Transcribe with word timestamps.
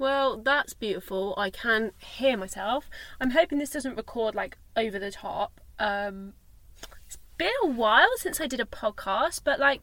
Well, 0.00 0.38
that's 0.38 0.72
beautiful. 0.72 1.34
I 1.36 1.50
can 1.50 1.92
hear 1.98 2.34
myself. 2.34 2.88
I'm 3.20 3.32
hoping 3.32 3.58
this 3.58 3.72
doesn't 3.72 3.98
record 3.98 4.34
like 4.34 4.56
over 4.74 4.98
the 4.98 5.10
top. 5.10 5.60
Um, 5.78 6.32
it's 7.04 7.18
been 7.36 7.52
a 7.62 7.66
while 7.66 8.08
since 8.16 8.40
I 8.40 8.46
did 8.46 8.60
a 8.60 8.64
podcast, 8.64 9.42
but 9.44 9.60
like 9.60 9.82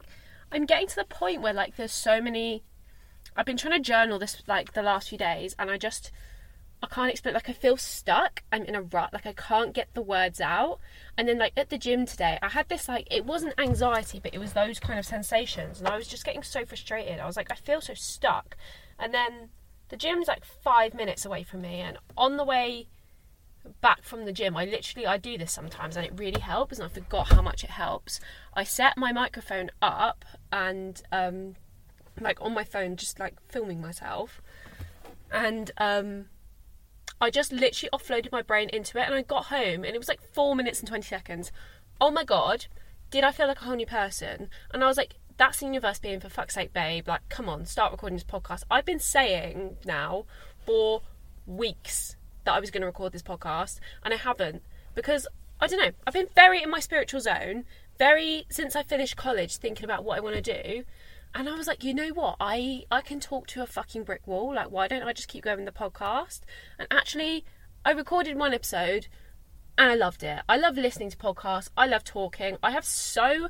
I'm 0.50 0.66
getting 0.66 0.88
to 0.88 0.96
the 0.96 1.04
point 1.04 1.40
where 1.40 1.52
like 1.52 1.76
there's 1.76 1.92
so 1.92 2.20
many. 2.20 2.64
I've 3.36 3.46
been 3.46 3.56
trying 3.56 3.74
to 3.74 3.80
journal 3.80 4.18
this 4.18 4.42
like 4.48 4.72
the 4.72 4.82
last 4.82 5.10
few 5.10 5.18
days, 5.18 5.54
and 5.56 5.70
I 5.70 5.78
just 5.78 6.10
I 6.82 6.88
can't 6.88 7.12
explain. 7.12 7.34
Like 7.34 7.48
I 7.48 7.52
feel 7.52 7.76
stuck. 7.76 8.42
I'm 8.50 8.64
in 8.64 8.74
a 8.74 8.82
rut. 8.82 9.12
Like 9.12 9.24
I 9.26 9.34
can't 9.34 9.72
get 9.72 9.94
the 9.94 10.02
words 10.02 10.40
out. 10.40 10.80
And 11.16 11.28
then 11.28 11.38
like 11.38 11.52
at 11.56 11.70
the 11.70 11.78
gym 11.78 12.06
today, 12.06 12.40
I 12.42 12.48
had 12.48 12.68
this 12.68 12.88
like 12.88 13.06
it 13.08 13.24
wasn't 13.24 13.54
anxiety, 13.56 14.18
but 14.20 14.34
it 14.34 14.38
was 14.38 14.52
those 14.52 14.80
kind 14.80 14.98
of 14.98 15.06
sensations, 15.06 15.78
and 15.78 15.86
I 15.86 15.96
was 15.96 16.08
just 16.08 16.24
getting 16.24 16.42
so 16.42 16.64
frustrated. 16.64 17.20
I 17.20 17.26
was 17.26 17.36
like, 17.36 17.52
I 17.52 17.54
feel 17.54 17.80
so 17.80 17.94
stuck. 17.94 18.56
And 18.98 19.14
then 19.14 19.50
the 19.88 19.96
gym's 19.96 20.28
like 20.28 20.44
five 20.44 20.94
minutes 20.94 21.24
away 21.24 21.42
from 21.42 21.62
me, 21.62 21.80
and 21.80 21.98
on 22.16 22.36
the 22.36 22.44
way 22.44 22.88
back 23.80 24.02
from 24.02 24.24
the 24.24 24.32
gym, 24.32 24.56
I 24.56 24.64
literally 24.64 25.06
I 25.06 25.16
do 25.18 25.36
this 25.36 25.52
sometimes, 25.52 25.96
and 25.96 26.06
it 26.06 26.12
really 26.16 26.40
helps. 26.40 26.78
And 26.78 26.86
I 26.86 26.88
forgot 26.88 27.32
how 27.32 27.42
much 27.42 27.64
it 27.64 27.70
helps. 27.70 28.20
I 28.54 28.64
set 28.64 28.96
my 28.96 29.12
microphone 29.12 29.70
up 29.82 30.24
and 30.52 31.02
um, 31.12 31.56
like 32.20 32.40
on 32.40 32.54
my 32.54 32.64
phone, 32.64 32.96
just 32.96 33.18
like 33.18 33.36
filming 33.48 33.80
myself, 33.80 34.40
and 35.30 35.70
um, 35.78 36.26
I 37.20 37.30
just 37.30 37.52
literally 37.52 37.90
offloaded 37.92 38.32
my 38.32 38.42
brain 38.42 38.68
into 38.70 38.98
it, 38.98 39.06
and 39.06 39.14
I 39.14 39.22
got 39.22 39.46
home, 39.46 39.84
and 39.84 39.94
it 39.94 39.98
was 39.98 40.08
like 40.08 40.20
four 40.20 40.54
minutes 40.54 40.80
and 40.80 40.88
twenty 40.88 41.06
seconds. 41.06 41.52
Oh 42.00 42.10
my 42.10 42.24
god, 42.24 42.66
did 43.10 43.24
I 43.24 43.32
feel 43.32 43.48
like 43.48 43.60
a 43.60 43.64
whole 43.64 43.76
new 43.76 43.86
person? 43.86 44.50
And 44.72 44.84
I 44.84 44.86
was 44.86 44.96
like, 44.96 45.14
that's 45.38 45.60
the 45.60 45.66
universe 45.66 45.98
being 45.98 46.20
for 46.20 46.28
fuck's 46.28 46.54
sake, 46.54 46.72
babe. 46.72 47.08
Like, 47.08 47.26
come 47.28 47.48
on, 47.48 47.64
start 47.64 47.92
recording 47.92 48.16
this 48.16 48.24
podcast. 48.24 48.64
I've 48.70 48.84
been 48.84 48.98
saying 48.98 49.78
now 49.86 50.26
for 50.66 51.02
weeks 51.46 52.16
that 52.44 52.52
I 52.52 52.60
was 52.60 52.70
going 52.70 52.82
to 52.82 52.86
record 52.86 53.12
this 53.12 53.22
podcast, 53.22 53.78
and 54.04 54.12
I 54.12 54.18
haven't 54.18 54.62
because 54.94 55.26
I 55.60 55.68
don't 55.68 55.80
know. 55.80 55.92
I've 56.06 56.14
been 56.14 56.28
very 56.34 56.62
in 56.62 56.70
my 56.70 56.80
spiritual 56.80 57.20
zone, 57.20 57.64
very 57.98 58.46
since 58.50 58.76
I 58.76 58.82
finished 58.82 59.16
college, 59.16 59.56
thinking 59.56 59.84
about 59.84 60.04
what 60.04 60.18
I 60.18 60.20
want 60.20 60.36
to 60.36 60.42
do. 60.42 60.84
And 61.34 61.48
I 61.48 61.54
was 61.54 61.66
like, 61.66 61.84
you 61.84 61.94
know 61.94 62.08
what? 62.08 62.36
I 62.40 62.84
I 62.90 63.00
can 63.00 63.20
talk 63.20 63.46
to 63.48 63.62
a 63.62 63.66
fucking 63.66 64.04
brick 64.04 64.26
wall. 64.26 64.54
Like, 64.54 64.70
why 64.70 64.88
don't 64.88 65.02
I 65.02 65.12
just 65.12 65.28
keep 65.28 65.44
going 65.44 65.64
the 65.64 65.72
podcast? 65.72 66.40
And 66.78 66.88
actually, 66.90 67.44
I 67.84 67.92
recorded 67.92 68.36
one 68.36 68.54
episode, 68.54 69.06
and 69.76 69.88
I 69.90 69.94
loved 69.94 70.24
it. 70.24 70.40
I 70.48 70.56
love 70.56 70.76
listening 70.76 71.10
to 71.10 71.16
podcasts. 71.16 71.70
I 71.76 71.86
love 71.86 72.02
talking. 72.02 72.56
I 72.60 72.72
have 72.72 72.84
so 72.84 73.48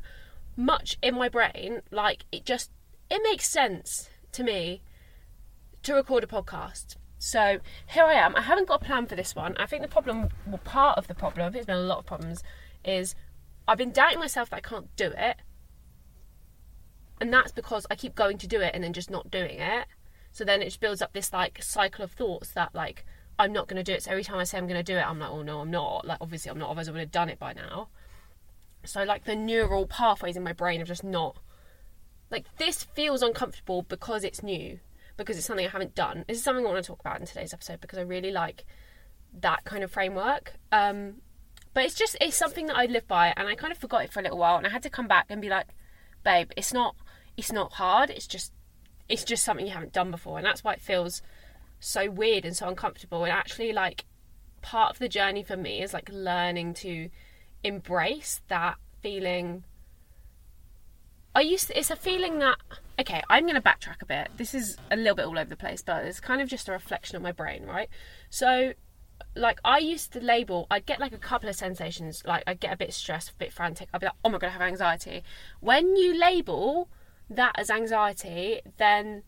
much 0.58 0.98
in 1.00 1.14
my 1.14 1.28
brain 1.28 1.80
like 1.92 2.24
it 2.32 2.44
just 2.44 2.72
it 3.08 3.22
makes 3.22 3.48
sense 3.48 4.10
to 4.32 4.42
me 4.42 4.82
to 5.84 5.94
record 5.94 6.24
a 6.24 6.26
podcast. 6.26 6.96
So 7.20 7.60
here 7.86 8.04
i 8.04 8.14
am. 8.14 8.34
I 8.34 8.42
haven't 8.42 8.66
got 8.66 8.82
a 8.82 8.84
plan 8.84 9.06
for 9.06 9.14
this 9.14 9.36
one. 9.36 9.56
I 9.56 9.66
think 9.66 9.82
the 9.82 9.88
problem 9.88 10.28
well 10.46 10.60
part 10.64 10.98
of 10.98 11.06
the 11.06 11.14
problem 11.14 11.52
there's 11.52 11.66
been 11.66 11.76
a 11.76 11.80
lot 11.80 11.98
of 11.98 12.06
problems 12.06 12.42
is 12.84 13.14
i've 13.68 13.78
been 13.78 13.92
doubting 13.92 14.18
myself 14.18 14.50
that 14.50 14.56
i 14.56 14.60
can't 14.60 14.94
do 14.96 15.12
it. 15.16 15.36
And 17.20 17.32
that's 17.32 17.52
because 17.52 17.86
i 17.88 17.94
keep 17.94 18.16
going 18.16 18.36
to 18.38 18.48
do 18.48 18.60
it 18.60 18.72
and 18.74 18.82
then 18.82 18.92
just 18.92 19.10
not 19.10 19.30
doing 19.30 19.60
it. 19.60 19.86
So 20.32 20.44
then 20.44 20.60
it 20.60 20.66
just 20.66 20.80
builds 20.80 21.00
up 21.00 21.12
this 21.12 21.32
like 21.32 21.62
cycle 21.62 22.04
of 22.04 22.10
thoughts 22.10 22.50
that 22.50 22.74
like 22.74 23.04
i'm 23.38 23.52
not 23.52 23.68
going 23.68 23.82
to 23.82 23.84
do 23.84 23.94
it. 23.94 24.02
So 24.02 24.10
every 24.10 24.24
time 24.24 24.38
i 24.38 24.44
say 24.44 24.58
i'm 24.58 24.66
going 24.66 24.84
to 24.84 24.92
do 24.92 24.98
it 24.98 25.08
i'm 25.08 25.20
like 25.20 25.30
oh 25.30 25.42
no 25.42 25.60
i'm 25.60 25.70
not. 25.70 26.04
Like 26.04 26.18
obviously 26.20 26.50
i'm 26.50 26.58
not. 26.58 26.68
Otherwise 26.68 26.88
i 26.88 26.92
would 26.92 27.00
have 27.00 27.12
done 27.12 27.28
it 27.28 27.38
by 27.38 27.52
now 27.52 27.90
so 28.84 29.04
like 29.04 29.24
the 29.24 29.36
neural 29.36 29.86
pathways 29.86 30.36
in 30.36 30.42
my 30.42 30.52
brain 30.52 30.80
are 30.80 30.86
just 30.86 31.04
not 31.04 31.36
like 32.30 32.46
this 32.58 32.84
feels 32.84 33.22
uncomfortable 33.22 33.82
because 33.82 34.24
it's 34.24 34.42
new, 34.42 34.80
because 35.16 35.36
it's 35.36 35.46
something 35.46 35.66
I 35.66 35.70
haven't 35.70 35.94
done. 35.94 36.24
This 36.28 36.38
is 36.38 36.44
something 36.44 36.64
I 36.66 36.70
want 36.70 36.82
to 36.84 36.86
talk 36.86 37.00
about 37.00 37.20
in 37.20 37.26
today's 37.26 37.54
episode 37.54 37.80
because 37.80 37.98
I 37.98 38.02
really 38.02 38.30
like 38.30 38.64
that 39.40 39.64
kind 39.64 39.82
of 39.82 39.90
framework. 39.90 40.54
Um, 40.70 41.16
but 41.74 41.84
it's 41.84 41.94
just 41.94 42.16
it's 42.20 42.36
something 42.36 42.66
that 42.66 42.76
I 42.76 42.86
live 42.86 43.06
by, 43.06 43.32
and 43.36 43.48
I 43.48 43.54
kind 43.54 43.72
of 43.72 43.78
forgot 43.78 44.04
it 44.04 44.12
for 44.12 44.20
a 44.20 44.22
little 44.22 44.38
while, 44.38 44.56
and 44.56 44.66
I 44.66 44.70
had 44.70 44.82
to 44.82 44.90
come 44.90 45.08
back 45.08 45.26
and 45.28 45.40
be 45.40 45.48
like, 45.48 45.68
babe, 46.24 46.50
it's 46.56 46.72
not 46.72 46.96
it's 47.36 47.52
not 47.52 47.74
hard. 47.74 48.10
It's 48.10 48.26
just 48.26 48.52
it's 49.08 49.24
just 49.24 49.44
something 49.44 49.66
you 49.66 49.72
haven't 49.72 49.92
done 49.92 50.10
before, 50.10 50.38
and 50.38 50.46
that's 50.46 50.62
why 50.62 50.74
it 50.74 50.80
feels 50.80 51.22
so 51.80 52.10
weird 52.10 52.44
and 52.44 52.56
so 52.56 52.68
uncomfortable. 52.68 53.24
And 53.24 53.32
actually, 53.32 53.72
like 53.72 54.04
part 54.60 54.90
of 54.90 54.98
the 54.98 55.08
journey 55.08 55.42
for 55.42 55.56
me 55.56 55.82
is 55.82 55.94
like 55.94 56.10
learning 56.12 56.74
to 56.74 57.08
embrace 57.62 58.40
that 58.48 58.76
feeling. 59.00 59.64
I 61.34 61.40
used 61.40 61.68
to, 61.68 61.78
it's 61.78 61.90
a 61.90 61.96
feeling 61.96 62.38
that 62.40 62.58
okay, 63.00 63.22
I'm 63.30 63.44
going 63.44 63.54
to 63.54 63.60
backtrack 63.60 64.02
a 64.02 64.06
bit. 64.06 64.28
This 64.36 64.54
is 64.54 64.76
a 64.90 64.96
little 64.96 65.14
bit 65.14 65.26
all 65.26 65.38
over 65.38 65.48
the 65.48 65.56
place, 65.56 65.82
but 65.82 66.04
it's 66.04 66.20
kind 66.20 66.40
of 66.40 66.48
just 66.48 66.68
a 66.68 66.72
reflection 66.72 67.16
of 67.16 67.22
my 67.22 67.32
brain, 67.32 67.64
right? 67.64 67.88
So, 68.28 68.72
like, 69.36 69.60
I 69.64 69.78
used 69.78 70.12
to 70.14 70.20
label, 70.20 70.66
I'd 70.70 70.86
get 70.86 70.98
like 70.98 71.12
a 71.12 71.18
couple 71.18 71.48
of 71.48 71.54
sensations, 71.54 72.22
like, 72.26 72.42
I'd 72.46 72.60
get 72.60 72.72
a 72.72 72.76
bit 72.76 72.92
stressed, 72.92 73.30
a 73.30 73.34
bit 73.34 73.52
frantic. 73.52 73.88
I'd 73.92 74.00
be 74.00 74.06
like, 74.06 74.16
oh 74.24 74.30
my 74.30 74.38
god, 74.38 74.48
I 74.48 74.50
have 74.50 74.62
anxiety. 74.62 75.22
When 75.60 75.96
you 75.96 76.18
label 76.18 76.88
that 77.30 77.52
as 77.56 77.70
anxiety, 77.70 78.60
then 78.78 79.22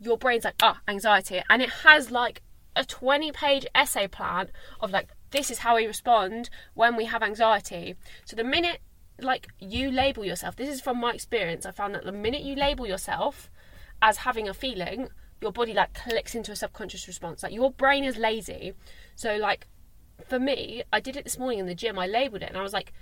your 0.00 0.16
brain's 0.16 0.44
like, 0.44 0.54
ah, 0.62 0.78
oh, 0.78 0.90
anxiety. 0.90 1.42
And 1.50 1.60
it 1.60 1.70
has 1.84 2.10
like 2.10 2.42
a 2.74 2.84
20 2.84 3.32
page 3.32 3.66
essay 3.74 4.06
plan 4.06 4.48
of 4.80 4.90
like 4.90 5.08
this 5.30 5.50
is 5.50 5.58
how 5.58 5.76
we 5.76 5.86
respond 5.86 6.50
when 6.74 6.96
we 6.96 7.06
have 7.06 7.22
anxiety. 7.22 7.96
So 8.24 8.36
the 8.36 8.44
minute 8.44 8.80
like 9.20 9.48
you 9.58 9.90
label 9.90 10.24
yourself, 10.24 10.56
this 10.56 10.68
is 10.68 10.80
from 10.80 11.00
my 11.00 11.12
experience, 11.12 11.64
I 11.64 11.70
found 11.70 11.94
that 11.94 12.04
the 12.04 12.12
minute 12.12 12.42
you 12.42 12.54
label 12.54 12.86
yourself 12.86 13.50
as 14.02 14.18
having 14.18 14.48
a 14.48 14.54
feeling, 14.54 15.08
your 15.40 15.52
body 15.52 15.72
like 15.72 15.94
clicks 15.94 16.34
into 16.34 16.52
a 16.52 16.56
subconscious 16.56 17.06
response. 17.06 17.42
Like 17.42 17.52
your 17.52 17.70
brain 17.70 18.04
is 18.04 18.16
lazy. 18.16 18.74
So 19.14 19.36
like 19.36 19.66
for 20.28 20.38
me, 20.38 20.82
I 20.92 21.00
did 21.00 21.16
it 21.16 21.24
this 21.24 21.38
morning 21.38 21.60
in 21.60 21.66
the 21.66 21.74
gym. 21.74 21.98
I 21.98 22.06
labeled 22.06 22.42
it 22.42 22.48
and 22.48 22.58
I 22.58 22.62
was 22.62 22.72
like, 22.72 22.92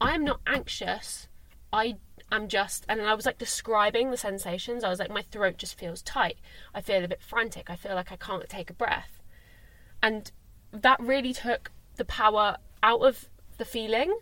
I 0.00 0.14
am 0.14 0.24
not 0.24 0.40
anxious. 0.46 1.28
I 1.72 1.96
am 2.30 2.48
just, 2.48 2.84
and 2.88 3.00
I 3.00 3.14
was 3.14 3.26
like 3.26 3.38
describing 3.38 4.10
the 4.10 4.16
sensations. 4.16 4.84
I 4.84 4.88
was 4.88 4.98
like, 4.98 5.10
my 5.10 5.22
throat 5.22 5.58
just 5.58 5.78
feels 5.78 6.02
tight. 6.02 6.38
I 6.74 6.80
feel 6.80 7.04
a 7.04 7.08
bit 7.08 7.22
frantic. 7.22 7.70
I 7.70 7.76
feel 7.76 7.94
like 7.94 8.12
I 8.12 8.16
can't 8.16 8.48
take 8.48 8.70
a 8.70 8.74
breath. 8.74 9.20
And 10.02 10.30
that 10.72 11.00
really 11.00 11.32
took 11.32 11.70
the 11.96 12.04
power 12.04 12.56
out 12.82 13.00
of 13.00 13.28
the 13.58 13.64
feeling 13.64 14.18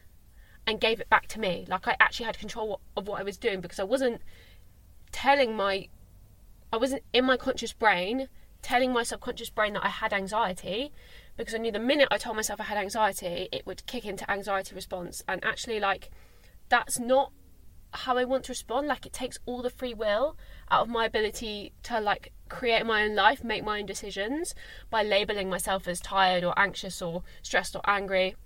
and 0.66 0.80
gave 0.80 1.00
it 1.00 1.08
back 1.08 1.26
to 1.28 1.40
me. 1.40 1.66
Like 1.68 1.88
I 1.88 1.96
actually 2.00 2.26
had 2.26 2.38
control 2.38 2.80
of 2.96 3.08
what 3.08 3.20
I 3.20 3.22
was 3.22 3.36
doing 3.36 3.60
because 3.60 3.78
I 3.78 3.84
wasn't 3.84 4.20
telling 5.12 5.56
my, 5.56 5.88
I 6.72 6.76
wasn't 6.76 7.02
in 7.12 7.24
my 7.24 7.36
conscious 7.36 7.72
brain 7.72 8.28
telling 8.62 8.92
my 8.92 9.02
subconscious 9.02 9.50
brain 9.50 9.74
that 9.74 9.84
I 9.84 9.88
had 9.88 10.12
anxiety 10.12 10.92
because 11.36 11.54
I 11.54 11.58
knew 11.58 11.72
the 11.72 11.78
minute 11.78 12.08
I 12.10 12.18
told 12.18 12.36
myself 12.36 12.60
I 12.60 12.64
had 12.64 12.78
anxiety, 12.78 13.48
it 13.50 13.66
would 13.66 13.86
kick 13.86 14.04
into 14.04 14.30
anxiety 14.30 14.74
response. 14.74 15.22
And 15.26 15.42
actually, 15.44 15.80
like, 15.80 16.10
that's 16.68 16.98
not 16.98 17.32
how 17.92 18.18
I 18.18 18.24
want 18.24 18.44
to 18.44 18.52
respond. 18.52 18.86
Like, 18.86 19.06
it 19.06 19.12
takes 19.12 19.38
all 19.46 19.62
the 19.62 19.70
free 19.70 19.94
will 19.94 20.36
out 20.70 20.82
of 20.82 20.88
my 20.88 21.06
ability 21.06 21.72
to, 21.84 22.00
like, 22.00 22.32
create 22.50 22.84
my 22.84 23.04
own 23.04 23.14
life, 23.14 23.42
make 23.42 23.64
my 23.64 23.78
own 23.78 23.86
decisions 23.86 24.54
by 24.90 25.02
labeling 25.02 25.48
myself 25.48 25.88
as 25.88 26.00
tired 26.00 26.44
or 26.44 26.52
anxious 26.58 27.00
or 27.00 27.22
stressed 27.42 27.74
or 27.74 27.82
angry. 27.86 28.36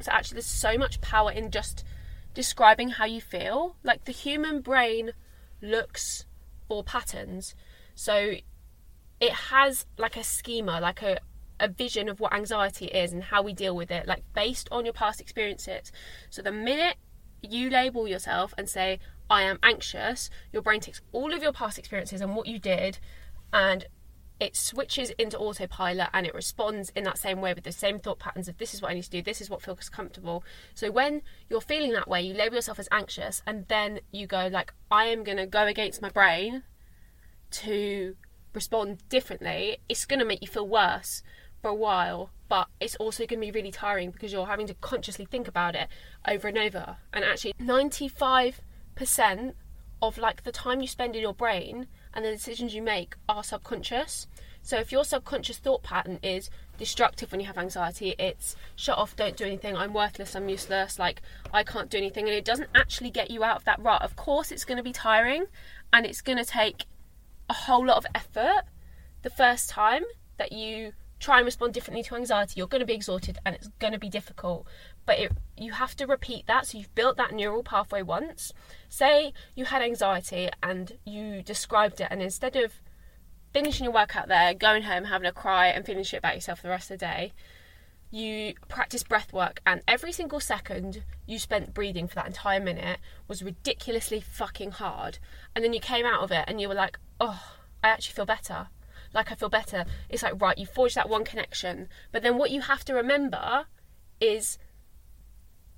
So 0.00 0.10
actually, 0.12 0.36
there's 0.36 0.46
so 0.46 0.78
much 0.78 1.00
power 1.02 1.30
in 1.30 1.50
just 1.50 1.84
describing 2.32 2.90
how 2.90 3.04
you 3.04 3.20
feel. 3.20 3.76
Like 3.82 4.04
the 4.04 4.12
human 4.12 4.62
brain 4.62 5.12
looks 5.60 6.24
for 6.68 6.82
patterns. 6.82 7.54
So 7.94 8.34
it 9.20 9.32
has 9.32 9.84
like 9.98 10.16
a 10.16 10.24
schema, 10.24 10.80
like 10.80 11.02
a, 11.02 11.18
a 11.58 11.68
vision 11.68 12.08
of 12.08 12.20
what 12.20 12.32
anxiety 12.32 12.86
is 12.86 13.12
and 13.12 13.24
how 13.24 13.42
we 13.42 13.52
deal 13.52 13.76
with 13.76 13.90
it, 13.90 14.06
like 14.06 14.22
based 14.34 14.68
on 14.72 14.84
your 14.84 14.94
past 14.94 15.20
experiences. 15.20 15.92
So 16.30 16.40
the 16.40 16.52
minute 16.52 16.96
you 17.42 17.68
label 17.68 18.08
yourself 18.08 18.54
and 18.56 18.68
say, 18.68 19.00
I 19.28 19.42
am 19.42 19.58
anxious, 19.62 20.30
your 20.52 20.62
brain 20.62 20.80
takes 20.80 21.00
all 21.12 21.32
of 21.32 21.42
your 21.42 21.52
past 21.52 21.78
experiences 21.78 22.20
and 22.20 22.34
what 22.34 22.46
you 22.46 22.58
did 22.58 22.98
and 23.52 23.86
it 24.40 24.56
switches 24.56 25.10
into 25.10 25.38
autopilot 25.38 26.08
and 26.14 26.26
it 26.26 26.34
responds 26.34 26.90
in 26.96 27.04
that 27.04 27.18
same 27.18 27.42
way 27.42 27.52
with 27.52 27.64
the 27.64 27.72
same 27.72 28.00
thought 28.00 28.18
patterns 28.18 28.48
of 28.48 28.56
this 28.56 28.72
is 28.72 28.80
what 28.80 28.90
I 28.90 28.94
need 28.94 29.04
to 29.04 29.10
do, 29.10 29.22
this 29.22 29.42
is 29.42 29.50
what 29.50 29.60
feels 29.60 29.90
comfortable. 29.90 30.42
So 30.74 30.90
when 30.90 31.20
you're 31.50 31.60
feeling 31.60 31.92
that 31.92 32.08
way, 32.08 32.22
you 32.22 32.32
label 32.32 32.54
yourself 32.54 32.78
as 32.78 32.88
anxious 32.90 33.42
and 33.46 33.68
then 33.68 34.00
you 34.10 34.26
go 34.26 34.48
like 34.50 34.72
I 34.90 35.04
am 35.06 35.22
going 35.24 35.36
to 35.36 35.46
go 35.46 35.66
against 35.66 36.00
my 36.00 36.08
brain 36.08 36.62
to 37.50 38.16
respond 38.54 39.06
differently. 39.10 39.76
It's 39.90 40.06
going 40.06 40.20
to 40.20 40.24
make 40.24 40.40
you 40.40 40.48
feel 40.48 40.66
worse 40.66 41.22
for 41.60 41.68
a 41.68 41.74
while, 41.74 42.30
but 42.48 42.68
it's 42.80 42.96
also 42.96 43.26
going 43.26 43.40
to 43.40 43.46
be 43.46 43.52
really 43.52 43.70
tiring 43.70 44.10
because 44.10 44.32
you're 44.32 44.46
having 44.46 44.66
to 44.68 44.74
consciously 44.74 45.26
think 45.26 45.48
about 45.48 45.74
it 45.74 45.88
over 46.26 46.48
and 46.48 46.56
over. 46.56 46.96
And 47.12 47.24
actually 47.24 47.52
95% 47.60 48.54
of 50.00 50.16
like 50.16 50.44
the 50.44 50.52
time 50.52 50.80
you 50.80 50.86
spend 50.86 51.14
in 51.14 51.20
your 51.20 51.34
brain 51.34 51.86
and 52.14 52.24
the 52.24 52.30
decisions 52.30 52.74
you 52.74 52.82
make 52.82 53.14
are 53.28 53.44
subconscious. 53.44 54.26
So 54.62 54.76
if 54.76 54.92
your 54.92 55.04
subconscious 55.04 55.58
thought 55.58 55.82
pattern 55.82 56.18
is 56.22 56.50
destructive 56.76 57.30
when 57.30 57.40
you 57.40 57.46
have 57.46 57.58
anxiety, 57.58 58.14
it's 58.18 58.56
shut 58.76 58.98
off, 58.98 59.16
don't 59.16 59.36
do 59.36 59.44
anything, 59.44 59.76
I'm 59.76 59.94
worthless, 59.94 60.36
I'm 60.36 60.48
useless, 60.48 60.98
like 60.98 61.22
I 61.52 61.64
can't 61.64 61.90
do 61.90 61.98
anything, 61.98 62.26
and 62.26 62.34
it 62.34 62.44
doesn't 62.44 62.70
actually 62.74 63.10
get 63.10 63.30
you 63.30 63.42
out 63.42 63.56
of 63.56 63.64
that 63.64 63.80
rut. 63.80 64.02
Of 64.02 64.16
course, 64.16 64.52
it's 64.52 64.64
going 64.64 64.78
to 64.78 64.84
be 64.84 64.92
tiring 64.92 65.46
and 65.92 66.04
it's 66.04 66.20
going 66.20 66.38
to 66.38 66.44
take 66.44 66.84
a 67.48 67.54
whole 67.54 67.86
lot 67.86 67.96
of 67.96 68.06
effort 68.14 68.64
the 69.22 69.30
first 69.30 69.68
time 69.68 70.04
that 70.38 70.52
you 70.52 70.92
try 71.18 71.36
and 71.36 71.44
respond 71.44 71.74
differently 71.74 72.02
to 72.02 72.16
anxiety, 72.16 72.54
you're 72.56 72.66
going 72.66 72.80
to 72.80 72.86
be 72.86 72.94
exhausted 72.94 73.38
and 73.44 73.54
it's 73.54 73.68
going 73.78 73.92
to 73.92 73.98
be 73.98 74.08
difficult. 74.08 74.66
But 75.10 75.18
it, 75.18 75.32
you 75.58 75.72
have 75.72 75.96
to 75.96 76.06
repeat 76.06 76.46
that. 76.46 76.66
So 76.66 76.78
you've 76.78 76.94
built 76.94 77.16
that 77.16 77.34
neural 77.34 77.64
pathway 77.64 78.00
once. 78.00 78.52
Say 78.88 79.32
you 79.56 79.64
had 79.64 79.82
anxiety 79.82 80.48
and 80.62 80.92
you 81.04 81.42
described 81.42 82.00
it, 82.00 82.06
and 82.12 82.22
instead 82.22 82.54
of 82.54 82.80
finishing 83.52 83.82
your 83.82 83.92
workout 83.92 84.28
there, 84.28 84.54
going 84.54 84.84
home, 84.84 85.06
having 85.06 85.26
a 85.26 85.32
cry, 85.32 85.66
and 85.66 85.84
feeling 85.84 86.04
shit 86.04 86.18
about 86.18 86.36
yourself 86.36 86.60
for 86.60 86.68
the 86.68 86.70
rest 86.70 86.92
of 86.92 87.00
the 87.00 87.04
day, 87.04 87.32
you 88.12 88.54
practice 88.68 89.02
breath 89.02 89.32
work, 89.32 89.60
and 89.66 89.82
every 89.88 90.12
single 90.12 90.38
second 90.38 91.02
you 91.26 91.40
spent 91.40 91.74
breathing 91.74 92.06
for 92.06 92.14
that 92.14 92.28
entire 92.28 92.60
minute 92.60 93.00
was 93.26 93.42
ridiculously 93.42 94.20
fucking 94.20 94.70
hard. 94.70 95.18
And 95.56 95.64
then 95.64 95.72
you 95.72 95.80
came 95.80 96.06
out 96.06 96.22
of 96.22 96.30
it 96.30 96.44
and 96.46 96.60
you 96.60 96.68
were 96.68 96.74
like, 96.74 97.00
oh, 97.18 97.42
I 97.82 97.88
actually 97.88 98.14
feel 98.14 98.26
better. 98.26 98.68
Like, 99.12 99.32
I 99.32 99.34
feel 99.34 99.48
better. 99.48 99.86
It's 100.08 100.22
like, 100.22 100.40
right, 100.40 100.56
you 100.56 100.66
forged 100.66 100.94
that 100.94 101.08
one 101.08 101.24
connection. 101.24 101.88
But 102.12 102.22
then 102.22 102.38
what 102.38 102.52
you 102.52 102.60
have 102.60 102.84
to 102.84 102.94
remember 102.94 103.64
is 104.20 104.56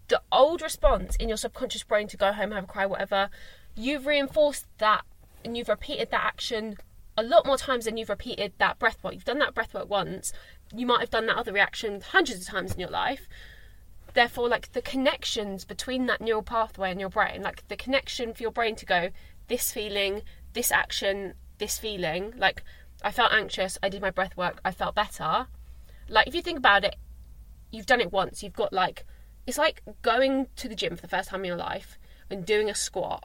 the 0.09 0.21
old 0.31 0.63
response 0.63 1.17
in 1.17 1.29
your 1.29 1.39
subconscious 1.39 1.83
brain 1.83 2.09
to 2.09 2.17
go 2.17 2.33
home, 2.33 2.51
have 2.51 2.65
a 2.65 2.67
cry, 2.67 2.87
whatever. 2.87 3.31
You've 3.75 4.07
reinforced 4.07 4.67
that 4.79 5.03
and 5.45 5.57
you've 5.57 5.69
repeated 5.69 6.11
that 6.11 6.25
action 6.25 6.77
a 7.17 7.23
lot 7.23 7.47
more 7.47 7.57
times 7.57 7.85
than 7.85 7.97
you've 7.97 8.09
repeated 8.09 8.53
that 8.59 8.79
breath 8.79 9.03
work. 9.03 9.15
You've 9.15 9.25
done 9.25 9.39
that 9.41 9.55
breath 9.55 9.75
work 9.75 9.89
once. 9.89 10.33
You 10.75 10.87
might 10.87 11.01
have 11.01 11.11
done 11.11 11.27
that 11.27 11.37
other 11.37 11.53
reaction 11.53 12.01
hundreds 12.01 12.41
of 12.41 12.47
times 12.47 12.73
in 12.73 12.81
your 12.81 12.89
life. 12.89 13.29
Therefore, 14.15 14.49
like 14.49 14.73
the 14.73 14.83
connections 14.83 15.65
between 15.65 16.07
that 16.07 16.21
neural 16.21 16.43
pathway 16.43 16.91
in 16.91 17.01
your 17.01 17.09
brain, 17.09 17.43
like 17.43 17.67
the 17.69 17.77
connection 17.77 18.35
for 18.35 18.43
your 18.43 18.53
brain 18.53 18.77
to 18.77 18.87
go, 18.87 19.11
this 19.49 19.73
feeling, 19.73 20.23
this 20.53 20.71
action, 20.71 21.35
this 21.59 21.79
feeling, 21.79 22.35
like 22.37 22.63
I 23.03 23.11
felt 23.11 23.33
anxious, 23.33 23.79
I 23.83 23.89
did 23.89 24.03
my 24.03 24.11
breath 24.11 24.37
work, 24.37 24.61
I 24.65 24.71
felt 24.71 24.95
better. 24.95 25.47
Like 26.09 26.27
if 26.27 26.35
you 26.35 26.43
think 26.43 26.59
about 26.59 26.85
it, 26.85 26.97
you've 27.71 27.87
done 27.87 28.01
it 28.01 28.13
once, 28.13 28.43
you've 28.43 28.53
got 28.53 28.73
like 28.73 29.05
it's 29.47 29.59
like 29.59 29.83
going 30.03 30.47
to 30.56 30.69
the 30.69 30.75
gym 30.75 30.97
for 30.97 31.03
the 31.03 31.09
first 31.09 31.29
time 31.31 31.41
in 31.41 31.47
your 31.47 31.56
life 31.56 31.99
and 32.31 32.47
doing 32.47 32.71
a 32.71 32.75
squat 32.75 33.25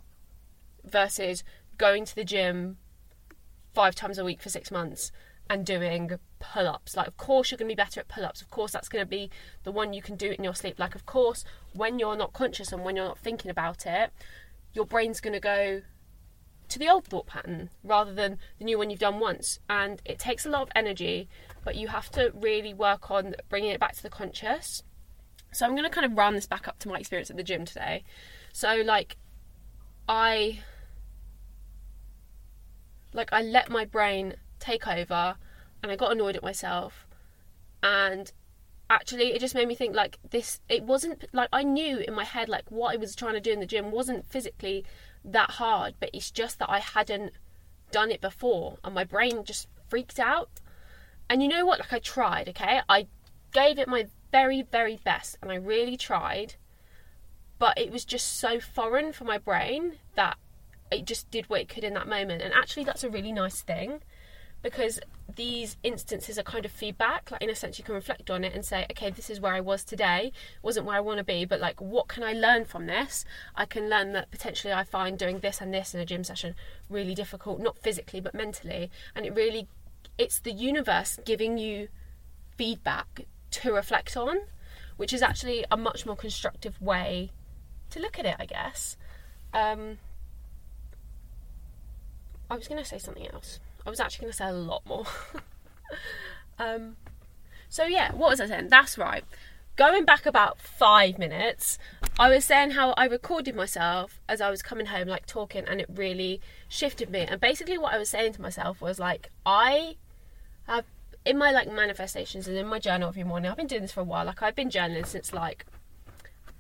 versus 0.84 1.44
going 1.78 2.06
to 2.06 2.16
the 2.16 2.24
gym 2.24 2.78
five 3.74 3.94
times 3.96 4.18
a 4.18 4.26
week 4.26 4.42
for 4.42 4.50
six 4.50 4.72
months 4.72 5.12
and 5.50 5.66
doing 5.66 6.12
pull 6.40 6.68
ups. 6.68 6.96
Like, 6.96 7.08
of 7.08 7.18
course, 7.18 7.52
you're 7.52 7.58
going 7.58 7.70
to 7.70 7.76
be 7.76 7.82
better 7.82 8.00
at 8.00 8.08
pull 8.08 8.26
ups. 8.26 8.42
Of 8.42 8.50
course, 8.50 8.72
that's 8.72 8.90
going 8.90 9.04
to 9.04 9.10
be 9.10 9.30
the 9.64 9.72
one 9.72 9.94
you 9.94 10.02
can 10.02 10.16
do 10.16 10.32
in 10.32 10.44
your 10.44 10.56
sleep. 10.56 10.80
Like, 10.80 10.96
of 10.96 11.06
course, 11.06 11.46
when 11.74 12.00
you're 12.00 12.18
not 12.18 12.34
conscious 12.34 12.72
and 12.72 12.84
when 12.84 12.96
you're 12.96 13.06
not 13.06 13.20
thinking 13.20 13.52
about 13.52 13.86
it, 13.86 14.12
your 14.74 14.86
brain's 14.86 15.22
going 15.22 15.34
to 15.34 15.40
go 15.40 15.82
to 16.70 16.80
the 16.80 16.90
old 16.90 17.06
thought 17.06 17.28
pattern 17.28 17.70
rather 17.84 18.14
than 18.14 18.40
the 18.60 18.66
new 18.66 18.78
one 18.78 18.90
you've 18.90 19.00
done 19.00 19.20
once. 19.20 19.60
And 19.70 20.02
it 20.06 20.20
takes 20.20 20.46
a 20.46 20.50
lot 20.50 20.64
of 20.64 20.70
energy, 20.76 21.30
but 21.64 21.76
you 21.76 21.88
have 21.88 22.10
to 22.12 22.32
really 22.36 22.74
work 22.74 23.10
on 23.10 23.36
bringing 23.50 23.72
it 23.72 23.80
back 23.80 23.96
to 23.96 24.04
the 24.04 24.10
conscious. 24.10 24.84
So, 25.58 25.66
I'm 25.66 25.72
going 25.72 25.84
to 25.84 25.90
kind 25.90 26.06
of 26.06 26.18
round 26.18 26.36
this 26.36 26.46
back 26.46 26.68
up 26.68 26.78
to 26.80 26.88
my 26.88 27.00
experience 27.00 27.30
at 27.30 27.38
the 27.38 27.44
gym 27.44 27.66
today. 27.66 28.04
So, 28.54 28.82
like, 28.86 29.18
I 30.08 30.60
like 33.14 33.34
I 33.34 33.42
let 33.42 33.70
my 33.70 33.84
brain 33.84 34.36
take 34.60 34.88
over 34.88 35.36
and 35.82 35.92
I 35.92 35.96
got 35.96 36.12
annoyed 36.12 36.36
at 36.36 36.44
myself. 36.44 37.08
And 37.82 38.32
actually 38.90 39.34
it 39.34 39.40
just 39.40 39.56
made 39.56 39.68
me 39.68 39.76
think 39.76 39.96
like 39.96 40.18
this 40.30 40.62
it 40.70 40.84
wasn't 40.84 41.26
like 41.34 41.50
I 41.52 41.64
knew 41.64 41.98
in 41.98 42.14
my 42.14 42.24
head 42.24 42.48
like 42.48 42.72
what 42.72 42.94
I 42.94 42.98
was 42.98 43.16
trying 43.16 43.34
to 43.34 43.42
do 43.42 43.52
in 43.52 43.60
the 43.60 43.66
gym 43.66 43.92
wasn't 43.92 44.26
physically 44.26 44.86
that 45.26 45.52
hard 45.52 45.96
but 46.00 46.10
it's 46.14 46.32
just 46.32 46.60
that 46.60 46.70
I 46.70 46.80
hadn't 46.80 47.34
done 47.92 48.12
it 48.12 48.22
before 48.22 48.78
and 48.84 48.96
my 48.96 49.04
brain 49.04 49.44
just 49.44 49.68
freaked 49.90 50.20
out. 50.20 50.50
And 51.30 51.42
you 51.42 51.50
know 51.50 51.66
what? 51.66 51.80
Like 51.80 51.94
I 51.94 52.00
tried 52.00 52.50
okay? 52.50 52.82
I 52.88 53.08
gave 53.52 53.80
it 53.80 53.88
my 53.88 54.08
very 54.32 54.62
very 54.62 55.00
best 55.04 55.38
and 55.42 55.52
I 55.52 55.56
really 55.56 55.98
tried 55.98 56.56
but 57.60 57.78
it 57.78 57.92
was 57.92 58.06
just 58.06 58.40
so 58.40 58.60
foreign 58.60 59.12
for 59.12 59.24
my 59.24 59.38
brain 59.38 59.94
that 60.16 60.38
it 60.92 61.06
just 61.06 61.30
did 61.32 61.50
what 61.50 61.62
it 61.62 61.70
could 61.70 61.84
in 61.84 61.94
that 61.96 62.08
moment. 62.08 62.42
And 62.42 62.54
actually, 62.54 62.84
that's 62.84 63.04
a 63.04 63.10
really 63.10 63.32
nice 63.32 63.62
thing 63.62 64.02
because 64.62 65.00
these 65.36 65.78
instances 65.84 66.38
are 66.38 66.44
kind 66.44 66.66
of 66.66 66.72
feedback. 66.72 67.32
Like, 67.32 67.42
in 67.42 67.50
a 67.50 67.56
sense, 67.56 67.78
you 67.78 67.84
can 67.84 67.96
reflect 67.96 68.30
on 68.30 68.44
it 68.44 68.54
and 68.54 68.64
say, 68.64 68.86
okay, 68.92 69.10
this 69.10 69.30
is 69.30 69.40
where 69.40 69.54
I 69.54 69.62
was 69.62 69.84
today, 69.84 70.32
wasn't 70.62 70.86
where 70.86 70.96
I 70.96 71.02
want 71.02 71.18
to 71.18 71.24
be, 71.24 71.46
but 71.46 71.60
like, 71.60 71.82
what 71.82 72.08
can 72.08 72.24
I 72.24 72.34
learn 72.34 72.66
from 72.66 72.86
this? 72.86 73.26
I 73.56 73.66
can 73.66 73.90
learn 73.90 74.14
that 74.14 74.32
potentially 74.32 74.74
I 74.74 74.84
find 74.84 75.18
doing 75.18 75.40
this 75.40 75.62
and 75.62 75.74
this 75.74 75.94
in 75.94 76.00
a 76.00 76.06
gym 76.06 76.24
session 76.24 76.56
really 76.90 77.16
difficult, 77.16 77.60
not 77.60 77.78
physically, 77.78 78.20
but 78.20 78.34
mentally. 78.34 78.90
And 79.16 79.26
it 79.26 79.36
really, 79.36 79.68
it's 80.18 80.40
the 80.40 80.52
universe 80.52 81.20
giving 81.26 81.58
you 81.58 81.90
feedback 82.58 83.26
to 83.52 83.72
reflect 83.74 84.16
on, 84.18 84.38
which 84.98 85.14
is 85.14 85.22
actually 85.22 85.66
a 85.72 85.78
much 85.78 86.06
more 86.06 86.16
constructive 86.16 86.82
way 86.82 87.32
to 87.90 88.00
look 88.00 88.20
at 88.20 88.26
it, 88.26 88.36
I 88.40 88.46
guess. 88.46 88.98
Um, 89.54 89.98
I 92.50 92.56
was 92.56 92.68
going 92.68 92.82
to 92.82 92.88
say 92.88 92.98
something 92.98 93.28
else. 93.28 93.60
I 93.86 93.90
was 93.90 94.00
actually 94.00 94.24
going 94.24 94.32
to 94.32 94.38
say 94.38 94.48
a 94.48 94.54
lot 94.54 94.86
more. 94.86 95.06
um, 96.60 96.98
so 97.70 97.86
yeah, 97.86 98.12
what 98.14 98.30
was 98.30 98.42
I 98.42 98.48
saying? 98.48 98.70
That's 98.70 98.98
right. 98.98 99.24
Going 99.76 100.06
back 100.06 100.26
about 100.26 100.60
five 100.60 101.20
minutes, 101.20 101.78
I 102.18 102.30
was 102.30 102.46
saying 102.46 102.72
how 102.72 102.92
I 102.98 103.06
recorded 103.06 103.56
myself 103.56 104.20
as 104.28 104.42
I 104.42 104.50
was 104.50 104.64
coming 104.64 104.88
home, 104.88 105.08
like 105.08 105.28
talking, 105.28 105.66
and 105.68 105.80
it 105.80 105.88
really 105.94 106.42
shifted 106.68 107.12
me. 107.12 107.20
And 107.20 107.40
basically, 107.40 107.78
what 107.78 107.94
I 107.94 108.00
was 108.00 108.10
saying 108.10 108.34
to 108.34 108.42
myself 108.42 108.82
was 108.82 108.98
like, 108.98 109.30
I 109.46 109.98
have 110.66 110.86
in 111.28 111.38
my 111.38 111.52
like 111.52 111.70
manifestations 111.70 112.48
and 112.48 112.58
in 112.58 112.66
my 112.66 112.80
journal 112.80 113.10
every 113.10 113.26
morning. 113.26 113.52
I've 113.52 113.58
been 113.58 113.68
doing 113.68 113.82
this 113.82 113.92
for 113.92 114.00
a 114.00 114.06
while. 114.06 114.26
Like 114.26 114.42
I've 114.42 114.56
been 114.56 114.70
journaling 114.70 115.06
since 115.06 115.34
like 115.34 115.66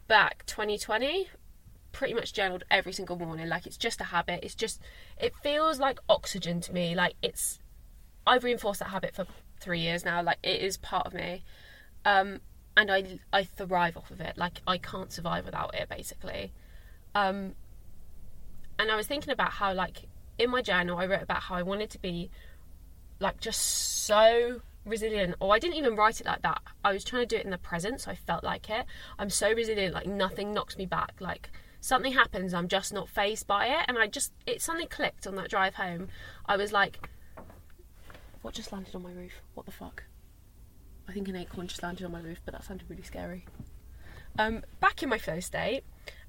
back 0.07 0.45
2020 0.45 1.29
pretty 1.93 2.13
much 2.13 2.33
journaled 2.33 2.65
every 2.69 2.91
single 2.91 3.17
morning. 3.17 3.47
Like 3.47 3.65
it's 3.65 3.77
just 3.77 4.01
a 4.01 4.03
habit. 4.03 4.41
It's 4.43 4.55
just 4.55 4.81
it 5.17 5.33
feels 5.41 5.79
like 5.79 5.99
oxygen 6.09 6.59
to 6.61 6.73
me. 6.73 6.95
Like 6.95 7.13
it's 7.21 7.59
I've 8.27 8.43
reinforced 8.43 8.79
that 8.81 8.89
habit 8.89 9.15
for 9.15 9.25
three 9.61 9.79
years 9.79 10.03
now. 10.03 10.21
Like 10.21 10.39
it 10.43 10.61
is 10.61 10.75
part 10.75 11.07
of 11.07 11.13
me. 11.13 11.43
Um, 12.03 12.41
and 12.75 12.91
I 12.91 13.19
I 13.31 13.45
thrive 13.45 13.95
off 13.95 14.11
of 14.11 14.19
it. 14.19 14.37
Like 14.37 14.61
I 14.67 14.77
can't 14.77 15.13
survive 15.13 15.45
without 15.45 15.75
it 15.75 15.87
basically. 15.87 16.51
Um, 17.15 17.55
and 18.77 18.91
I 18.91 18.97
was 18.97 19.07
thinking 19.07 19.31
about 19.31 19.53
how 19.53 19.73
like 19.73 20.03
in 20.37 20.49
my 20.49 20.61
journal 20.61 20.97
I 20.97 21.05
wrote 21.05 21.23
about 21.23 21.43
how 21.43 21.55
I 21.55 21.63
wanted 21.63 21.89
to 21.91 21.99
be 21.99 22.29
like 23.19 23.39
just 23.39 24.05
so 24.05 24.61
resilient 24.85 25.35
or 25.39 25.53
I 25.53 25.59
didn't 25.59 25.75
even 25.75 25.95
write 25.95 26.21
it 26.21 26.27
like 26.27 26.41
that. 26.43 26.61
I 26.83 26.93
was 26.93 27.03
trying 27.03 27.23
to 27.23 27.25
do 27.25 27.35
it 27.35 27.45
in 27.45 27.51
the 27.51 27.57
present 27.57 28.01
so 28.01 28.11
I 28.11 28.15
felt 28.15 28.43
like 28.43 28.69
it. 28.69 28.85
I'm 29.19 29.29
so 29.29 29.51
resilient 29.51 29.93
like 29.93 30.07
nothing 30.07 30.53
knocks 30.53 30.77
me 30.77 30.85
back. 30.85 31.15
Like 31.19 31.49
something 31.81 32.13
happens, 32.13 32.53
I'm 32.53 32.67
just 32.67 32.93
not 32.93 33.09
phased 33.09 33.47
by 33.47 33.67
it. 33.67 33.85
And 33.87 33.97
I 33.97 34.07
just, 34.07 34.33
it 34.45 34.61
suddenly 34.61 34.87
clicked 34.87 35.27
on 35.27 35.35
that 35.35 35.49
drive 35.49 35.75
home. 35.75 36.07
I 36.45 36.57
was 36.57 36.71
like, 36.71 37.09
what 38.41 38.53
just 38.53 38.71
landed 38.71 38.95
on 38.95 39.03
my 39.03 39.11
roof? 39.11 39.41
What 39.53 39.65
the 39.65 39.71
fuck? 39.71 40.03
I 41.07 41.13
think 41.13 41.27
an 41.27 41.35
acorn 41.35 41.67
just 41.67 41.83
landed 41.83 42.05
on 42.05 42.11
my 42.11 42.19
roof, 42.19 42.39
but 42.43 42.53
that 42.53 42.65
sounded 42.65 42.89
really 42.89 43.03
scary. 43.03 43.45
Um, 44.37 44.63
back 44.79 45.01
in 45.01 45.09
my 45.09 45.17
flow 45.17 45.39
state, 45.39 45.83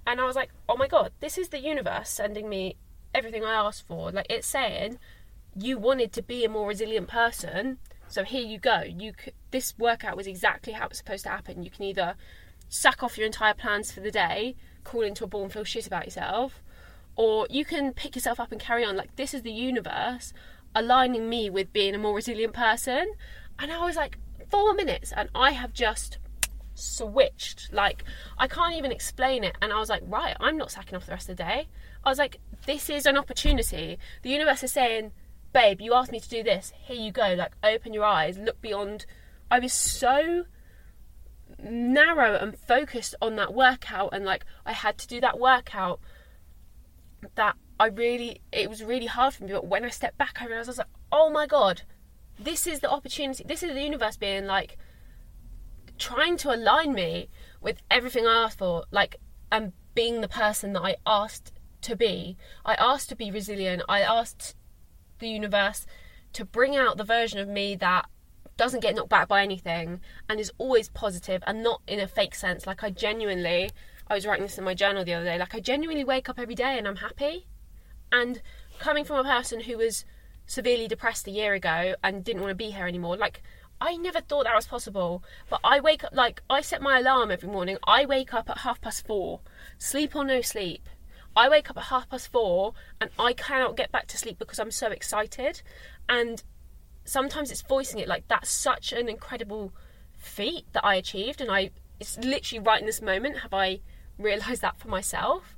and 0.06 0.20
I 0.20 0.24
was 0.24 0.36
like, 0.36 0.50
oh 0.68 0.76
my 0.76 0.86
god, 0.86 1.12
this 1.20 1.36
is 1.36 1.48
the 1.48 1.60
universe 1.60 2.08
sending 2.08 2.48
me 2.48 2.76
everything 3.14 3.44
I 3.44 3.54
asked 3.54 3.86
for. 3.86 4.10
Like 4.10 4.26
it's 4.30 4.46
saying, 4.46 4.98
you 5.60 5.78
wanted 5.78 6.12
to 6.12 6.22
be 6.22 6.44
a 6.44 6.48
more 6.48 6.68
resilient 6.68 7.08
person, 7.08 7.78
so 8.06 8.24
here 8.24 8.44
you 8.44 8.58
go. 8.58 8.82
You 8.82 9.12
c- 9.22 9.32
this 9.50 9.74
workout 9.78 10.16
was 10.16 10.26
exactly 10.26 10.72
how 10.72 10.86
it's 10.86 10.98
supposed 10.98 11.24
to 11.24 11.30
happen. 11.30 11.62
You 11.62 11.70
can 11.70 11.84
either 11.84 12.14
sack 12.68 13.02
off 13.02 13.16
your 13.16 13.26
entire 13.26 13.54
plans 13.54 13.92
for 13.92 14.00
the 14.00 14.10
day, 14.10 14.56
call 14.84 15.02
into 15.02 15.24
a 15.24 15.26
ball 15.26 15.44
and 15.44 15.52
feel 15.52 15.64
shit 15.64 15.86
about 15.86 16.04
yourself, 16.04 16.62
or 17.16 17.46
you 17.50 17.64
can 17.64 17.92
pick 17.92 18.14
yourself 18.14 18.38
up 18.38 18.52
and 18.52 18.60
carry 18.60 18.84
on. 18.84 18.96
Like, 18.96 19.16
this 19.16 19.34
is 19.34 19.42
the 19.42 19.52
universe 19.52 20.32
aligning 20.74 21.28
me 21.28 21.50
with 21.50 21.72
being 21.72 21.94
a 21.94 21.98
more 21.98 22.14
resilient 22.14 22.52
person. 22.52 23.14
And 23.58 23.72
I 23.72 23.84
was 23.84 23.96
like, 23.96 24.18
four 24.50 24.74
minutes, 24.74 25.12
and 25.14 25.28
I 25.34 25.52
have 25.52 25.72
just 25.72 26.18
switched. 26.74 27.72
Like, 27.72 28.04
I 28.38 28.46
can't 28.46 28.76
even 28.76 28.92
explain 28.92 29.44
it. 29.44 29.56
And 29.60 29.72
I 29.72 29.78
was 29.78 29.88
like, 29.88 30.02
right, 30.06 30.36
I'm 30.40 30.56
not 30.56 30.70
sacking 30.70 30.96
off 30.96 31.06
the 31.06 31.12
rest 31.12 31.28
of 31.28 31.36
the 31.36 31.42
day. 31.42 31.68
I 32.04 32.08
was 32.08 32.18
like, 32.18 32.38
this 32.66 32.88
is 32.88 33.06
an 33.06 33.16
opportunity. 33.16 33.98
The 34.22 34.30
universe 34.30 34.62
is 34.62 34.72
saying, 34.72 35.12
babe, 35.52 35.80
you 35.80 35.94
asked 35.94 36.12
me 36.12 36.20
to 36.20 36.28
do 36.28 36.42
this. 36.42 36.72
Here 36.84 36.96
you 36.96 37.12
go. 37.12 37.34
Like, 37.34 37.52
open 37.62 37.92
your 37.92 38.04
eyes, 38.04 38.38
look 38.38 38.60
beyond. 38.60 39.06
I 39.50 39.58
was 39.58 39.72
so 39.72 40.44
narrow 41.58 42.36
and 42.36 42.56
focused 42.56 43.14
on 43.20 43.36
that 43.36 43.52
workout 43.52 44.10
and 44.12 44.24
like 44.24 44.44
I 44.64 44.72
had 44.72 44.96
to 44.98 45.08
do 45.08 45.20
that 45.20 45.38
workout 45.38 46.00
that 47.34 47.56
I 47.80 47.86
really 47.86 48.42
it 48.52 48.70
was 48.70 48.82
really 48.84 49.06
hard 49.06 49.34
for 49.34 49.44
me 49.44 49.52
but 49.52 49.66
when 49.66 49.84
I 49.84 49.88
stepped 49.88 50.18
back 50.18 50.38
I 50.40 50.46
realized 50.46 50.68
I 50.68 50.70
was 50.70 50.78
like 50.78 50.86
oh 51.10 51.30
my 51.30 51.46
god 51.46 51.82
this 52.38 52.66
is 52.66 52.80
the 52.80 52.90
opportunity 52.90 53.44
this 53.46 53.62
is 53.62 53.72
the 53.72 53.82
universe 53.82 54.16
being 54.16 54.46
like 54.46 54.78
trying 55.98 56.36
to 56.38 56.54
align 56.54 56.92
me 56.92 57.28
with 57.60 57.82
everything 57.90 58.26
I 58.26 58.44
asked 58.44 58.58
for 58.58 58.84
like 58.92 59.16
and 59.50 59.72
being 59.94 60.20
the 60.20 60.28
person 60.28 60.74
that 60.74 60.82
I 60.82 60.96
asked 61.06 61.52
to 61.82 61.96
be 61.96 62.36
I 62.64 62.74
asked 62.74 63.08
to 63.08 63.16
be 63.16 63.32
resilient 63.32 63.82
I 63.88 64.02
asked 64.02 64.54
the 65.18 65.28
universe 65.28 65.86
to 66.34 66.44
bring 66.44 66.76
out 66.76 66.96
the 66.96 67.04
version 67.04 67.38
of 67.38 67.48
me 67.48 67.74
that 67.76 68.06
doesn't 68.56 68.80
get 68.80 68.94
knocked 68.94 69.08
back 69.08 69.28
by 69.28 69.42
anything 69.42 70.00
and 70.28 70.40
is 70.40 70.52
always 70.58 70.88
positive 70.88 71.42
and 71.46 71.62
not 71.62 71.80
in 71.86 72.00
a 72.00 72.08
fake 72.08 72.34
sense. 72.34 72.66
Like 72.66 72.82
I 72.82 72.90
genuinely, 72.90 73.70
I 74.08 74.14
was 74.14 74.26
writing 74.26 74.44
this 74.44 74.58
in 74.58 74.64
my 74.64 74.74
journal 74.74 75.04
the 75.04 75.14
other 75.14 75.24
day. 75.24 75.38
Like 75.38 75.54
I 75.54 75.60
genuinely 75.60 76.04
wake 76.04 76.28
up 76.28 76.38
every 76.38 76.56
day 76.56 76.76
and 76.76 76.86
I'm 76.86 76.96
happy. 76.96 77.46
And 78.10 78.42
coming 78.78 79.04
from 79.04 79.24
a 79.24 79.28
person 79.28 79.60
who 79.60 79.78
was 79.78 80.04
severely 80.46 80.88
depressed 80.88 81.26
a 81.28 81.30
year 81.30 81.54
ago 81.54 81.94
and 82.02 82.24
didn't 82.24 82.42
want 82.42 82.50
to 82.50 82.56
be 82.56 82.70
here 82.70 82.86
anymore, 82.86 83.16
like 83.16 83.42
I 83.80 83.96
never 83.96 84.20
thought 84.20 84.44
that 84.44 84.56
was 84.56 84.66
possible. 84.66 85.22
But 85.48 85.60
I 85.62 85.78
wake 85.78 86.02
up 86.02 86.12
like 86.12 86.42
I 86.50 86.60
set 86.60 86.82
my 86.82 86.98
alarm 86.98 87.30
every 87.30 87.48
morning. 87.48 87.78
I 87.84 88.06
wake 88.06 88.34
up 88.34 88.50
at 88.50 88.58
half 88.58 88.80
past 88.80 89.06
four, 89.06 89.40
sleep 89.78 90.16
or 90.16 90.24
no 90.24 90.40
sleep. 90.40 90.88
I 91.38 91.48
wake 91.48 91.70
up 91.70 91.76
at 91.76 91.84
half 91.84 92.10
past 92.10 92.32
four 92.32 92.74
and 93.00 93.10
I 93.16 93.32
cannot 93.32 93.76
get 93.76 93.92
back 93.92 94.08
to 94.08 94.18
sleep 94.18 94.40
because 94.40 94.58
I'm 94.58 94.72
so 94.72 94.88
excited. 94.88 95.62
And 96.08 96.42
sometimes 97.04 97.52
it's 97.52 97.62
voicing 97.62 98.00
it 98.00 98.08
like 98.08 98.26
that's 98.26 98.50
such 98.50 98.92
an 98.92 99.08
incredible 99.08 99.72
feat 100.16 100.64
that 100.72 100.84
I 100.84 100.96
achieved. 100.96 101.40
And 101.40 101.48
I, 101.48 101.70
it's 102.00 102.18
literally 102.18 102.58
right 102.58 102.80
in 102.80 102.86
this 102.86 103.00
moment 103.00 103.38
have 103.38 103.54
I 103.54 103.78
realised 104.18 104.62
that 104.62 104.80
for 104.80 104.88
myself. 104.88 105.56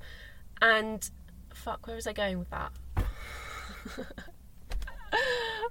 And 0.61 1.11
fuck, 1.55 1.87
where 1.87 1.97
was 1.97 2.07
I 2.07 2.13
going 2.13 2.39
with 2.39 2.51
that? 2.51 2.73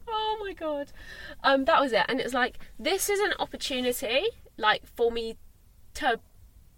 oh 0.08 0.38
my 0.42 0.54
god. 0.54 0.92
Um, 1.44 1.66
that 1.66 1.80
was 1.80 1.94
it. 1.94 2.06
And 2.10 2.20
it 2.20 2.24
was 2.24 2.34
like, 2.34 2.58
this 2.80 3.10
is 3.10 3.20
an 3.20 3.34
opportunity, 3.38 4.24
like, 4.58 4.88
for 4.88 5.12
me 5.12 5.38
to 5.94 6.20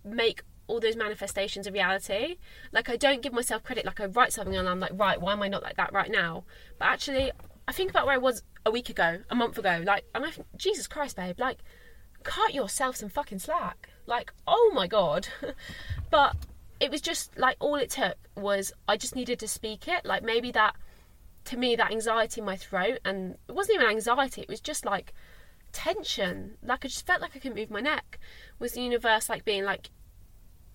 make 0.04 0.44
all 0.72 0.80
those 0.80 0.96
manifestations 0.96 1.68
of 1.68 1.74
reality. 1.74 2.38
Like 2.72 2.90
I 2.90 2.96
don't 2.96 3.22
give 3.22 3.34
myself 3.34 3.62
credit. 3.64 3.86
Like 3.86 4.00
I 4.00 4.06
write 4.06 4.32
something 4.32 4.56
and 4.56 4.70
I'm 4.70 4.80
like, 4.80 4.94
right, 4.96 5.20
why 5.20 5.34
am 5.34 5.44
I 5.44 5.50
not 5.50 5.64
like 5.64 5.76
that 5.76 5.92
right 5.92 6.10
now? 6.10 6.46
But 6.80 6.86
actually, 6.86 7.32
I 7.68 7.74
think 7.74 7.90
about 7.90 8.06
where 8.06 8.16
I 8.16 8.20
was 8.20 8.44
a 8.66 8.72
week 8.72 8.90
ago, 8.90 9.20
a 9.30 9.36
month 9.36 9.58
ago. 9.58 9.84
Like, 9.86 10.06
and 10.16 10.26
I 10.26 10.32
think, 10.32 10.48
Jesus 10.56 10.88
Christ, 10.88 11.18
babe, 11.18 11.40
like, 11.40 11.58
cut 12.24 12.54
yourself 12.54 12.96
some 12.96 13.10
fucking 13.10 13.40
slack. 13.40 13.90
Like, 14.06 14.32
oh 14.48 14.72
my 14.74 14.88
god. 14.88 15.28
but 16.10 16.36
it 16.80 16.90
was 16.90 17.02
just 17.02 17.38
like 17.38 17.58
all 17.60 17.76
it 17.76 17.90
took 17.90 18.16
was 18.36 18.72
I 18.88 18.96
just 18.96 19.16
needed 19.16 19.40
to 19.40 19.48
speak 19.48 19.90
it. 19.90 20.06
Like 20.06 20.24
maybe 20.24 20.52
that 20.54 20.76
to 21.46 21.58
me 21.58 21.76
that 21.76 21.92
anxiety 21.92 22.40
in 22.40 22.46
my 22.46 22.56
throat 22.56 23.00
and 23.04 23.36
it 23.50 23.54
wasn't 23.54 23.76
even 23.76 23.88
anxiety, 23.88 24.42
it 24.42 24.50
was 24.50 24.62
just 24.62 24.86
like 24.86 25.14
tension. 25.74 26.58
Like 26.64 26.86
I 26.86 26.88
just 26.88 27.06
felt 27.06 27.22
like 27.22 27.36
I 27.36 27.40
couldn't 27.40 27.58
move 27.58 27.70
my 27.70 27.82
neck. 27.82 28.20
Was 28.58 28.74
the 28.74 28.82
universe 28.82 29.30
like 29.30 29.44
being 29.44 29.64
like 29.64 29.90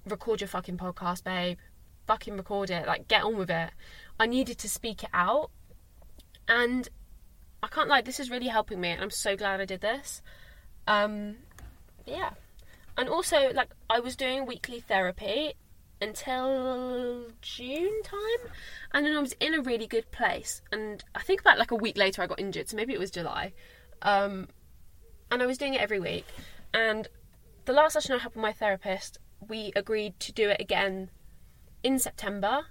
record 0.06 0.40
your 0.40 0.48
fucking 0.48 0.78
podcast, 0.78 1.24
babe. 1.24 1.58
Fucking 2.06 2.36
record 2.36 2.70
it. 2.70 2.86
Like, 2.86 3.08
get 3.08 3.24
on 3.24 3.36
with 3.36 3.50
it. 3.50 3.70
I 4.18 4.26
needed 4.26 4.58
to 4.58 4.68
speak 4.68 5.02
it 5.02 5.10
out. 5.12 5.50
And 6.48 6.88
I 7.62 7.68
can't 7.68 7.88
lie, 7.88 8.00
this 8.00 8.20
is 8.20 8.30
really 8.30 8.46
helping 8.46 8.80
me. 8.80 8.90
And 8.90 9.02
I'm 9.02 9.10
so 9.10 9.36
glad 9.36 9.60
I 9.60 9.64
did 9.64 9.80
this. 9.80 10.22
Um, 10.86 11.36
yeah. 12.04 12.30
And 12.96 13.08
also, 13.08 13.50
like, 13.52 13.70
I 13.90 14.00
was 14.00 14.16
doing 14.16 14.46
weekly 14.46 14.80
therapy 14.80 15.54
until 16.00 17.26
June 17.42 18.02
time. 18.02 18.52
And 18.92 19.06
then 19.06 19.16
I 19.16 19.20
was 19.20 19.32
in 19.40 19.54
a 19.54 19.60
really 19.60 19.86
good 19.86 20.10
place. 20.10 20.62
And 20.72 21.02
I 21.14 21.22
think 21.22 21.40
about 21.40 21.58
like 21.58 21.70
a 21.70 21.76
week 21.76 21.96
later, 21.96 22.22
I 22.22 22.26
got 22.26 22.40
injured. 22.40 22.68
So 22.68 22.76
maybe 22.76 22.92
it 22.92 22.98
was 22.98 23.10
July. 23.10 23.52
Um, 24.02 24.48
and 25.30 25.42
I 25.42 25.46
was 25.46 25.58
doing 25.58 25.74
it 25.74 25.80
every 25.80 26.00
week. 26.00 26.26
And 26.72 27.08
the 27.64 27.72
last 27.72 27.94
session 27.94 28.14
I 28.14 28.18
had 28.18 28.34
with 28.34 28.42
my 28.42 28.52
therapist, 28.52 29.18
we 29.40 29.72
agreed 29.76 30.18
to 30.20 30.32
do 30.32 30.48
it 30.48 30.60
again 30.60 31.10
in 31.82 31.98
September, 31.98 32.66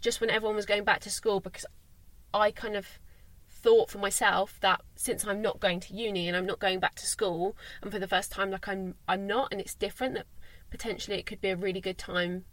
just 0.00 0.20
when 0.20 0.30
everyone 0.30 0.56
was 0.56 0.66
going 0.66 0.84
back 0.84 1.00
to 1.00 1.10
school, 1.10 1.40
because 1.40 1.66
I 2.32 2.50
kind 2.50 2.76
of 2.76 2.98
thought 3.48 3.90
for 3.90 3.98
myself 3.98 4.58
that 4.60 4.80
since 4.96 5.26
I'm 5.26 5.42
not 5.42 5.60
going 5.60 5.80
to 5.80 5.94
uni 5.94 6.26
and 6.26 6.36
I'm 6.36 6.46
not 6.46 6.58
going 6.58 6.80
back 6.80 6.94
to 6.96 7.06
school, 7.06 7.56
and 7.82 7.92
for 7.92 7.98
the 7.98 8.08
first 8.08 8.32
time, 8.32 8.50
like 8.50 8.68
I'm, 8.68 8.94
I'm 9.06 9.26
not, 9.26 9.48
and 9.52 9.60
it's 9.60 9.74
different. 9.74 10.14
That 10.14 10.26
potentially 10.70 11.18
it 11.18 11.26
could 11.26 11.40
be 11.40 11.50
a 11.50 11.56
really 11.56 11.80
good 11.80 11.98
time 11.98 12.44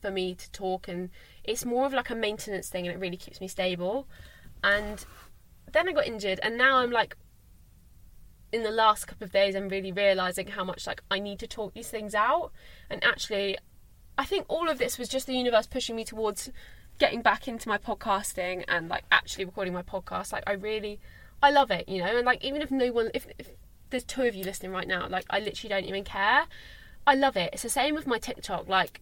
for 0.00 0.10
me 0.10 0.34
to 0.34 0.50
talk, 0.50 0.88
and 0.88 1.10
it's 1.44 1.64
more 1.64 1.86
of 1.86 1.92
like 1.92 2.10
a 2.10 2.14
maintenance 2.14 2.68
thing, 2.68 2.86
and 2.86 2.94
it 2.96 3.00
really 3.00 3.16
keeps 3.16 3.40
me 3.40 3.48
stable. 3.48 4.08
And 4.64 5.04
then 5.72 5.88
I 5.88 5.92
got 5.92 6.06
injured, 6.06 6.40
and 6.42 6.56
now 6.56 6.78
I'm 6.78 6.90
like 6.90 7.16
in 8.52 8.62
the 8.62 8.70
last 8.70 9.06
couple 9.06 9.24
of 9.24 9.32
days 9.32 9.54
I'm 9.54 9.68
really 9.68 9.92
realizing 9.92 10.48
how 10.48 10.64
much 10.64 10.86
like 10.86 11.02
I 11.10 11.18
need 11.18 11.38
to 11.40 11.46
talk 11.46 11.74
these 11.74 11.90
things 11.90 12.14
out. 12.14 12.52
And 12.88 13.02
actually 13.04 13.58
I 14.16 14.24
think 14.24 14.46
all 14.48 14.68
of 14.68 14.78
this 14.78 14.98
was 14.98 15.08
just 15.08 15.26
the 15.26 15.36
universe 15.36 15.66
pushing 15.66 15.96
me 15.96 16.04
towards 16.04 16.50
getting 16.98 17.22
back 17.22 17.46
into 17.46 17.68
my 17.68 17.78
podcasting 17.78 18.64
and 18.66 18.88
like 18.88 19.04
actually 19.12 19.44
recording 19.44 19.72
my 19.72 19.82
podcast. 19.82 20.32
Like 20.32 20.44
I 20.46 20.52
really 20.52 20.98
I 21.42 21.50
love 21.50 21.70
it 21.70 21.88
you 21.88 21.98
know? 21.98 22.16
And 22.16 22.26
like 22.26 22.42
even 22.44 22.62
if 22.62 22.70
no 22.70 22.90
one 22.90 23.10
if, 23.14 23.26
if 23.38 23.50
there's 23.90 24.04
two 24.04 24.22
of 24.22 24.34
you 24.34 24.44
listening 24.44 24.72
right 24.72 24.88
now 24.88 25.08
like 25.08 25.26
I 25.30 25.40
literally 25.40 25.68
don't 25.68 25.88
even 25.88 26.04
care. 26.04 26.44
I 27.06 27.14
love 27.14 27.36
it. 27.36 27.50
It's 27.52 27.62
the 27.62 27.68
same 27.68 27.94
with 27.94 28.06
my 28.06 28.18
TikTok. 28.18 28.68
Like 28.68 29.00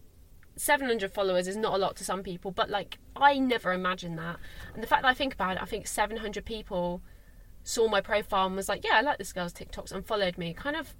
700 0.55 1.13
followers 1.13 1.47
is 1.47 1.55
not 1.55 1.75
a 1.75 1.77
lot 1.77 1.95
to 1.97 2.03
some 2.03 2.21
people 2.21 2.51
but 2.51 2.69
like 2.69 2.97
I 3.15 3.39
never 3.39 3.71
imagined 3.71 4.17
that. 4.19 4.37
And 4.73 4.83
the 4.83 4.87
fact 4.87 5.03
that 5.03 5.09
I 5.09 5.13
think 5.13 5.35
about 5.35 5.55
it 5.55 5.63
I 5.63 5.65
think 5.65 5.87
700 5.87 6.43
people 6.43 7.01
saw 7.67 7.89
my 7.89 7.99
profile 7.99 8.47
and 8.47 8.55
was 8.55 8.69
like, 8.69 8.85
yeah, 8.85 8.93
I 8.93 9.01
like 9.01 9.17
this 9.17 9.33
girl's 9.33 9.51
TikToks 9.51 9.91
and 9.91 10.05
followed 10.05 10.37
me. 10.37 10.53
Kind 10.53 10.77
of, 10.77 10.95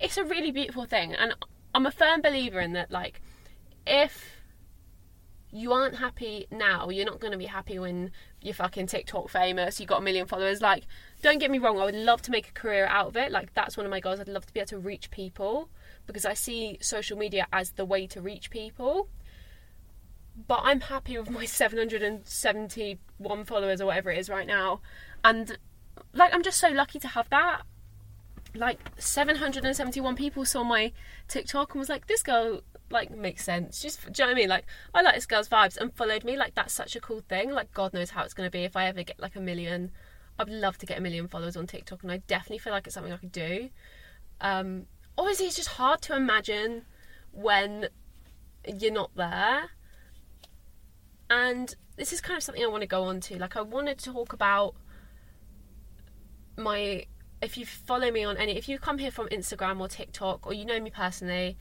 it's 0.00 0.16
a 0.16 0.24
really 0.24 0.50
beautiful 0.50 0.86
thing. 0.86 1.14
And 1.14 1.34
I'm 1.72 1.86
a 1.86 1.92
firm 1.92 2.20
believer 2.20 2.58
in 2.58 2.72
that, 2.72 2.90
like, 2.90 3.22
if 3.86 4.38
you 5.52 5.72
aren't 5.72 5.96
happy 5.96 6.48
now, 6.50 6.88
you're 6.90 7.06
not 7.06 7.20
going 7.20 7.30
to 7.30 7.38
be 7.38 7.46
happy 7.46 7.78
when 7.78 8.10
you're 8.42 8.54
fucking 8.54 8.88
TikTok 8.88 9.28
famous, 9.28 9.78
you 9.78 9.86
got 9.86 10.00
a 10.00 10.02
million 10.02 10.26
followers. 10.26 10.60
Like, 10.60 10.82
don't 11.22 11.38
get 11.38 11.48
me 11.50 11.58
wrong, 11.58 11.78
I 11.78 11.84
would 11.84 11.94
love 11.94 12.22
to 12.22 12.32
make 12.32 12.48
a 12.48 12.52
career 12.52 12.86
out 12.86 13.06
of 13.06 13.16
it. 13.16 13.30
Like, 13.30 13.54
that's 13.54 13.76
one 13.76 13.86
of 13.86 13.90
my 13.90 14.00
goals. 14.00 14.18
I'd 14.18 14.26
love 14.26 14.46
to 14.46 14.52
be 14.52 14.58
able 14.58 14.68
to 14.70 14.78
reach 14.78 15.12
people 15.12 15.68
because 16.06 16.24
I 16.24 16.34
see 16.34 16.78
social 16.80 17.16
media 17.16 17.46
as 17.52 17.70
the 17.70 17.84
way 17.84 18.08
to 18.08 18.20
reach 18.20 18.50
people. 18.50 19.08
But 20.48 20.62
I'm 20.64 20.80
happy 20.80 21.16
with 21.16 21.30
my 21.30 21.44
771 21.46 23.44
followers 23.44 23.80
or 23.80 23.86
whatever 23.86 24.10
it 24.10 24.18
is 24.18 24.28
right 24.28 24.46
now. 24.46 24.80
And 25.22 25.56
like 26.12 26.34
I'm 26.34 26.42
just 26.42 26.58
so 26.58 26.68
lucky 26.68 26.98
to 27.00 27.08
have 27.08 27.28
that. 27.30 27.62
Like 28.54 28.80
771 28.98 30.16
people 30.16 30.44
saw 30.44 30.64
my 30.64 30.92
TikTok 31.28 31.74
and 31.74 31.80
was 31.80 31.88
like, 31.88 32.06
"This 32.06 32.22
girl 32.22 32.62
like 32.90 33.10
makes 33.10 33.44
sense." 33.44 33.80
Just 33.80 34.00
do 34.00 34.22
you 34.22 34.24
know 34.24 34.26
what 34.26 34.36
I 34.36 34.40
mean? 34.40 34.48
Like 34.48 34.64
I 34.94 35.02
like 35.02 35.14
this 35.14 35.26
girl's 35.26 35.48
vibes 35.48 35.76
and 35.76 35.94
followed 35.94 36.24
me. 36.24 36.36
Like 36.36 36.54
that's 36.54 36.72
such 36.72 36.96
a 36.96 37.00
cool 37.00 37.20
thing. 37.28 37.50
Like 37.50 37.72
God 37.72 37.92
knows 37.92 38.10
how 38.10 38.24
it's 38.24 38.34
going 38.34 38.46
to 38.46 38.50
be 38.50 38.64
if 38.64 38.76
I 38.76 38.86
ever 38.86 39.02
get 39.02 39.20
like 39.20 39.36
a 39.36 39.40
million. 39.40 39.90
I'd 40.38 40.48
love 40.48 40.78
to 40.78 40.86
get 40.86 40.98
a 40.98 41.00
million 41.00 41.26
followers 41.26 41.56
on 41.56 41.66
TikTok, 41.66 42.02
and 42.02 42.12
I 42.12 42.18
definitely 42.28 42.58
feel 42.58 42.72
like 42.72 42.86
it's 42.86 42.94
something 42.94 43.12
I 43.12 43.16
could 43.16 43.32
do. 43.32 43.70
Um, 44.40 44.86
obviously, 45.16 45.46
it's 45.46 45.56
just 45.56 45.70
hard 45.70 46.00
to 46.02 46.16
imagine 46.16 46.84
when 47.32 47.88
you're 48.66 48.92
not 48.92 49.10
there. 49.16 49.70
And 51.30 51.74
this 51.96 52.12
is 52.12 52.20
kind 52.20 52.36
of 52.36 52.42
something 52.42 52.62
I 52.62 52.68
want 52.68 52.82
to 52.82 52.86
go 52.86 53.04
on 53.04 53.20
to. 53.22 53.38
Like, 53.38 53.56
I 53.56 53.62
wanted 53.62 53.98
to 53.98 54.12
talk 54.12 54.32
about 54.32 54.74
my 56.58 57.06
if 57.40 57.56
you 57.56 57.64
follow 57.64 58.10
me 58.10 58.24
on 58.24 58.36
any 58.36 58.56
if 58.56 58.68
you 58.68 58.78
come 58.78 58.98
here 58.98 59.10
from 59.10 59.28
Instagram 59.28 59.80
or 59.80 59.88
TikTok 59.88 60.46
or 60.46 60.52
you 60.52 60.64
know 60.64 60.80
me 60.80 60.90
personally, 60.90 61.56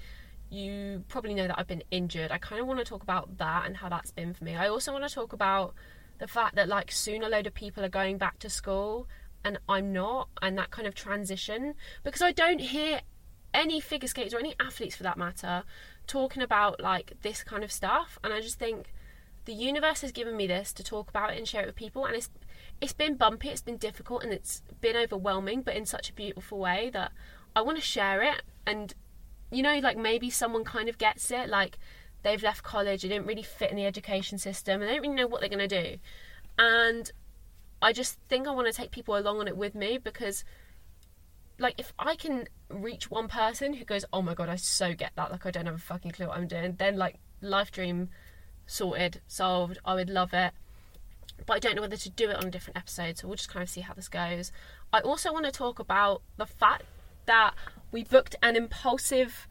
you 0.50 1.04
probably 1.08 1.34
know 1.34 1.48
that 1.48 1.58
I've 1.60 1.68
been 1.68 1.84
injured. 1.92 2.32
I 2.32 2.38
kind 2.38 2.62
of 2.62 2.68
want 2.68 2.80
to 2.80 2.86
talk 2.86 3.04
about 3.04 3.38
that 3.38 3.66
and 3.66 3.78
how 3.78 3.90
that's 3.90 4.12
been 4.12 4.34
for 4.34 4.44
me. 4.44 4.56
I 4.56 4.68
also 4.68 4.92
want 4.92 5.08
to 5.08 5.14
talk 5.14 5.34
about 5.34 5.76
the 6.20 6.28
fact 6.28 6.56
that 6.56 6.68
like 6.68 6.92
soon 6.92 7.24
a 7.24 7.30
load 7.30 7.48
of 7.48 7.54
people 7.54 7.84
are 7.84 7.90
going 7.90 8.18
back 8.18 8.40
to 8.40 8.50
school 8.50 9.08
and 9.44 9.60
I'm 9.70 9.94
not 9.94 10.30
and 10.42 10.58
that 10.58 10.72
kind 10.72 10.88
of 10.88 10.96
transition 10.96 11.76
because 12.04 12.22
I 12.22 12.32
don't 12.32 12.60
hear 12.60 13.02
any 13.54 13.80
figure 13.80 14.08
skaters 14.08 14.34
or 14.34 14.40
any 14.40 14.56
athletes 14.60 14.96
for 14.96 15.04
that 15.04 15.18
matter 15.18 15.64
talking 16.06 16.42
about 16.42 16.82
like 16.82 17.14
this 17.22 17.44
kind 17.44 17.64
of 17.64 17.72
stuff 17.72 18.18
and 18.24 18.34
I 18.34 18.42
just 18.42 18.60
think 18.60 18.94
the 19.46 19.54
universe 19.54 20.02
has 20.02 20.12
given 20.12 20.36
me 20.36 20.48
this 20.48 20.74
to 20.74 20.84
talk 20.84 21.10
about 21.10 21.32
it 21.32 21.38
and 21.38 21.48
share 21.48 21.64
it 21.64 21.68
with 21.68 21.76
people 21.76 22.06
and 22.06 22.16
it's 22.16 22.30
it's 22.80 22.94
been 22.94 23.16
bumpy, 23.16 23.50
it's 23.50 23.62
been 23.62 23.78
difficult, 23.78 24.24
and 24.24 24.32
it's 24.32 24.62
been 24.82 24.96
overwhelming, 24.96 25.62
but 25.62 25.76
in 25.76 25.86
such 25.86 26.10
a 26.10 26.14
beautiful 26.14 26.60
way 26.60 26.90
that 26.94 27.12
I 27.56 27.62
want 27.62 27.78
to 27.78 27.84
share 27.84 28.22
it. 28.22 28.44
And, 28.66 28.94
you 29.52 29.64
know, 29.64 29.80
like 29.80 29.98
maybe 29.98 30.30
someone 30.30 30.64
kind 30.64 30.90
of 30.90 30.98
gets 30.98 31.32
it, 31.32 31.50
like 31.50 31.80
they've 32.24 32.44
left 32.44 32.64
college, 32.64 33.02
they 33.02 33.08
didn't 33.08 33.28
really 33.28 33.44
fit 33.44 33.72
in 33.72 33.78
the 33.78 33.86
education 33.86 34.38
system, 34.38 34.82
and 34.82 34.90
they 34.90 34.94
don't 34.94 35.02
really 35.02 35.16
know 35.16 35.28
what 35.28 35.42
they're 35.42 35.50
going 35.50 35.68
to 35.68 35.82
do. 35.84 35.98
And 36.60 37.12
I 37.82 37.94
just 37.94 38.20
think 38.30 38.48
I 38.48 38.52
want 38.52 38.68
to 38.68 38.74
take 38.74 38.92
people 38.92 39.18
along 39.18 39.40
on 39.40 39.48
it 39.48 39.58
with 39.58 39.74
me 39.74 39.98
because, 39.98 40.44
like, 41.58 41.76
if 41.80 41.94
I 41.98 42.16
can 42.16 42.48
reach 42.70 43.10
one 43.10 43.28
person 43.28 43.74
who 43.74 43.86
goes, 43.86 44.06
oh 44.14 44.22
my 44.22 44.34
god, 44.34 44.50
I 44.50 44.56
so 44.56 44.94
get 44.94 45.12
that, 45.16 45.32
like, 45.32 45.46
I 45.46 45.52
don't 45.52 45.66
have 45.66 45.76
a 45.76 45.80
fucking 45.80 46.12
clue 46.12 46.28
what 46.28 46.38
I'm 46.38 46.48
doing, 46.48 46.76
then, 46.78 46.98
like, 46.98 47.18
life 47.42 47.72
dream 47.72 48.10
sorted, 48.68 49.22
solved, 49.28 49.80
I 49.86 49.96
would 49.96 50.10
love 50.10 50.34
it 50.34 50.54
but 51.46 51.54
I 51.54 51.60
don't 51.60 51.76
know 51.76 51.82
whether 51.82 51.98
to 51.98 52.10
do 52.10 52.30
it 52.30 52.36
on 52.36 52.46
a 52.46 52.52
different 52.52 52.78
episode, 52.78 53.18
so 53.18 53.28
we'll 53.28 53.38
just 53.38 53.50
kind 53.50 53.64
of 53.64 53.70
see 53.70 53.82
how 53.82 53.94
this 53.94 54.10
goes. 54.10 54.52
I 54.92 55.00
also 55.00 55.32
want 55.32 55.46
to 55.46 55.52
talk 55.52 55.80
about 55.80 56.22
the 56.38 56.46
fact 56.46 56.84
that 57.26 57.54
we 57.92 58.04
booked 58.04 58.36
an 58.42 58.56
impulsive 58.56 59.48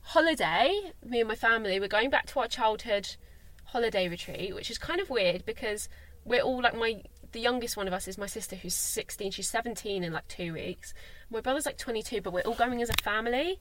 holiday, 0.00 0.92
me 1.04 1.20
and 1.20 1.28
my 1.28 1.34
family. 1.34 1.78
We're 1.78 1.88
going 1.88 2.10
back 2.10 2.26
to 2.26 2.40
our 2.40 2.48
childhood 2.48 3.16
holiday 3.64 4.08
retreat, 4.08 4.54
which 4.54 4.70
is 4.70 4.78
kind 4.78 5.00
of 5.00 5.10
weird 5.10 5.44
because 5.44 5.88
we're 6.24 6.42
all 6.42 6.62
like 6.62 6.76
my 6.76 7.02
the 7.32 7.40
youngest 7.40 7.76
one 7.76 7.86
of 7.86 7.92
us 7.92 8.08
is 8.08 8.16
my 8.16 8.26
sister 8.26 8.56
who's 8.56 8.74
16 8.74 9.32
she's 9.32 9.50
17 9.50 10.02
in 10.02 10.12
like 10.12 10.26
two 10.28 10.54
weeks 10.54 10.94
my 11.30 11.40
brother's 11.40 11.66
like 11.66 11.76
22 11.76 12.22
but 12.22 12.32
we're 12.32 12.40
all 12.42 12.54
going 12.54 12.80
as 12.80 12.88
a 12.88 13.02
family 13.02 13.60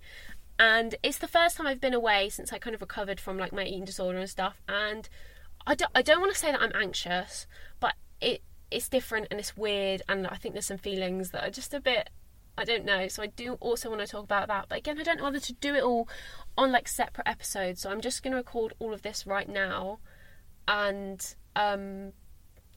and 0.57 0.95
it's 1.03 1.17
the 1.17 1.27
first 1.27 1.57
time 1.57 1.67
i've 1.67 1.81
been 1.81 1.93
away 1.93 2.29
since 2.29 2.53
i 2.53 2.57
kind 2.57 2.73
of 2.73 2.81
recovered 2.81 3.19
from 3.19 3.37
like 3.37 3.51
my 3.51 3.65
eating 3.65 3.83
disorder 3.83 4.19
and 4.19 4.29
stuff 4.29 4.61
and 4.69 5.09
i 5.67 5.75
don't, 5.75 5.91
I 5.93 6.01
don't 6.01 6.19
want 6.19 6.33
to 6.33 6.39
say 6.39 6.51
that 6.51 6.61
i'm 6.61 6.71
anxious 6.73 7.45
but 7.79 7.93
it 8.19 8.41
it's 8.71 8.89
different 8.89 9.27
and 9.29 9.39
it's 9.39 9.55
weird 9.55 10.01
and 10.09 10.25
i 10.25 10.35
think 10.35 10.55
there's 10.55 10.65
some 10.65 10.79
feelings 10.79 11.29
that 11.31 11.47
are 11.47 11.51
just 11.51 11.73
a 11.73 11.79
bit 11.79 12.09
I 12.57 12.63
don't 12.63 12.85
know. 12.85 13.07
So 13.07 13.21
I 13.21 13.27
do 13.27 13.53
also 13.59 13.89
want 13.89 14.01
to 14.01 14.07
talk 14.07 14.23
about 14.23 14.47
that. 14.47 14.65
But 14.67 14.79
again, 14.79 14.99
I 14.99 15.03
don't 15.03 15.17
know 15.17 15.25
whether 15.25 15.39
to 15.39 15.53
do 15.53 15.75
it 15.75 15.83
all 15.83 16.09
on 16.57 16.71
like 16.71 16.87
separate 16.87 17.27
episodes. 17.27 17.81
So 17.81 17.91
I'm 17.91 18.01
just 18.01 18.23
going 18.23 18.31
to 18.31 18.37
record 18.37 18.73
all 18.79 18.93
of 18.93 19.03
this 19.03 19.27
right 19.27 19.47
now. 19.47 19.99
And 20.67 21.23
um, 21.55 22.13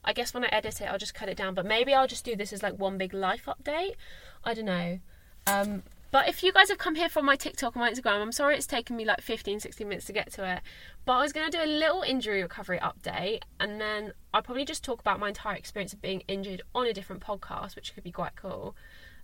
I 0.05 0.13
guess 0.13 0.33
when 0.33 0.43
I 0.43 0.49
edit 0.49 0.81
it, 0.81 0.85
I'll 0.85 0.99
just 0.99 1.15
cut 1.15 1.29
it 1.29 1.37
down. 1.37 1.55
But 1.55 1.65
maybe 1.65 1.93
I'll 1.95 2.07
just 2.07 2.23
do 2.23 2.35
this 2.35 2.53
as 2.53 2.61
like 2.61 2.77
one 2.77 2.99
big 2.99 3.13
life 3.13 3.47
update. 3.47 3.95
I 4.43 4.53
don't 4.53 4.65
know. 4.65 4.99
Um, 5.47 5.81
but 6.11 6.27
if 6.27 6.43
you 6.43 6.51
guys 6.51 6.69
have 6.69 6.77
come 6.77 6.95
here 6.95 7.09
from 7.09 7.25
my 7.25 7.35
TikTok 7.35 7.75
and 7.75 7.81
my 7.81 7.91
Instagram, 7.91 8.21
I'm 8.21 8.31
sorry 8.31 8.55
it's 8.55 8.67
taken 8.67 8.95
me 8.95 9.05
like 9.05 9.21
15, 9.21 9.59
16 9.59 9.87
minutes 9.87 10.05
to 10.07 10.13
get 10.13 10.31
to 10.33 10.55
it. 10.55 10.61
But 11.05 11.13
I 11.13 11.21
was 11.21 11.33
going 11.33 11.49
to 11.49 11.57
do 11.57 11.63
a 11.63 11.65
little 11.65 12.01
injury 12.01 12.41
recovery 12.41 12.79
update 12.79 13.43
and 13.59 13.79
then 13.79 14.13
I'll 14.33 14.41
probably 14.41 14.65
just 14.65 14.83
talk 14.83 14.99
about 14.99 15.19
my 15.19 15.29
entire 15.29 15.55
experience 15.55 15.93
of 15.93 16.01
being 16.01 16.23
injured 16.27 16.61
on 16.75 16.85
a 16.85 16.93
different 16.93 17.21
podcast, 17.21 17.75
which 17.75 17.95
could 17.95 18.03
be 18.03 18.11
quite 18.11 18.35
cool. 18.35 18.75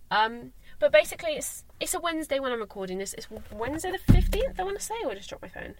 Um, 0.09 0.53
but 0.79 0.91
basically, 0.91 1.31
it's 1.31 1.65
it's 1.79 1.93
a 1.93 1.99
Wednesday 1.99 2.39
when 2.39 2.51
I'm 2.51 2.61
recording 2.61 2.97
this. 2.97 3.13
It's 3.13 3.27
Wednesday 3.51 3.91
the 3.91 4.13
15th, 4.13 4.59
I 4.59 4.63
want 4.63 4.79
to 4.79 4.83
say, 4.83 4.95
or 5.03 5.11
I 5.11 5.15
just 5.15 5.29
dropped 5.29 5.41
my 5.41 5.49
phone. 5.49 5.75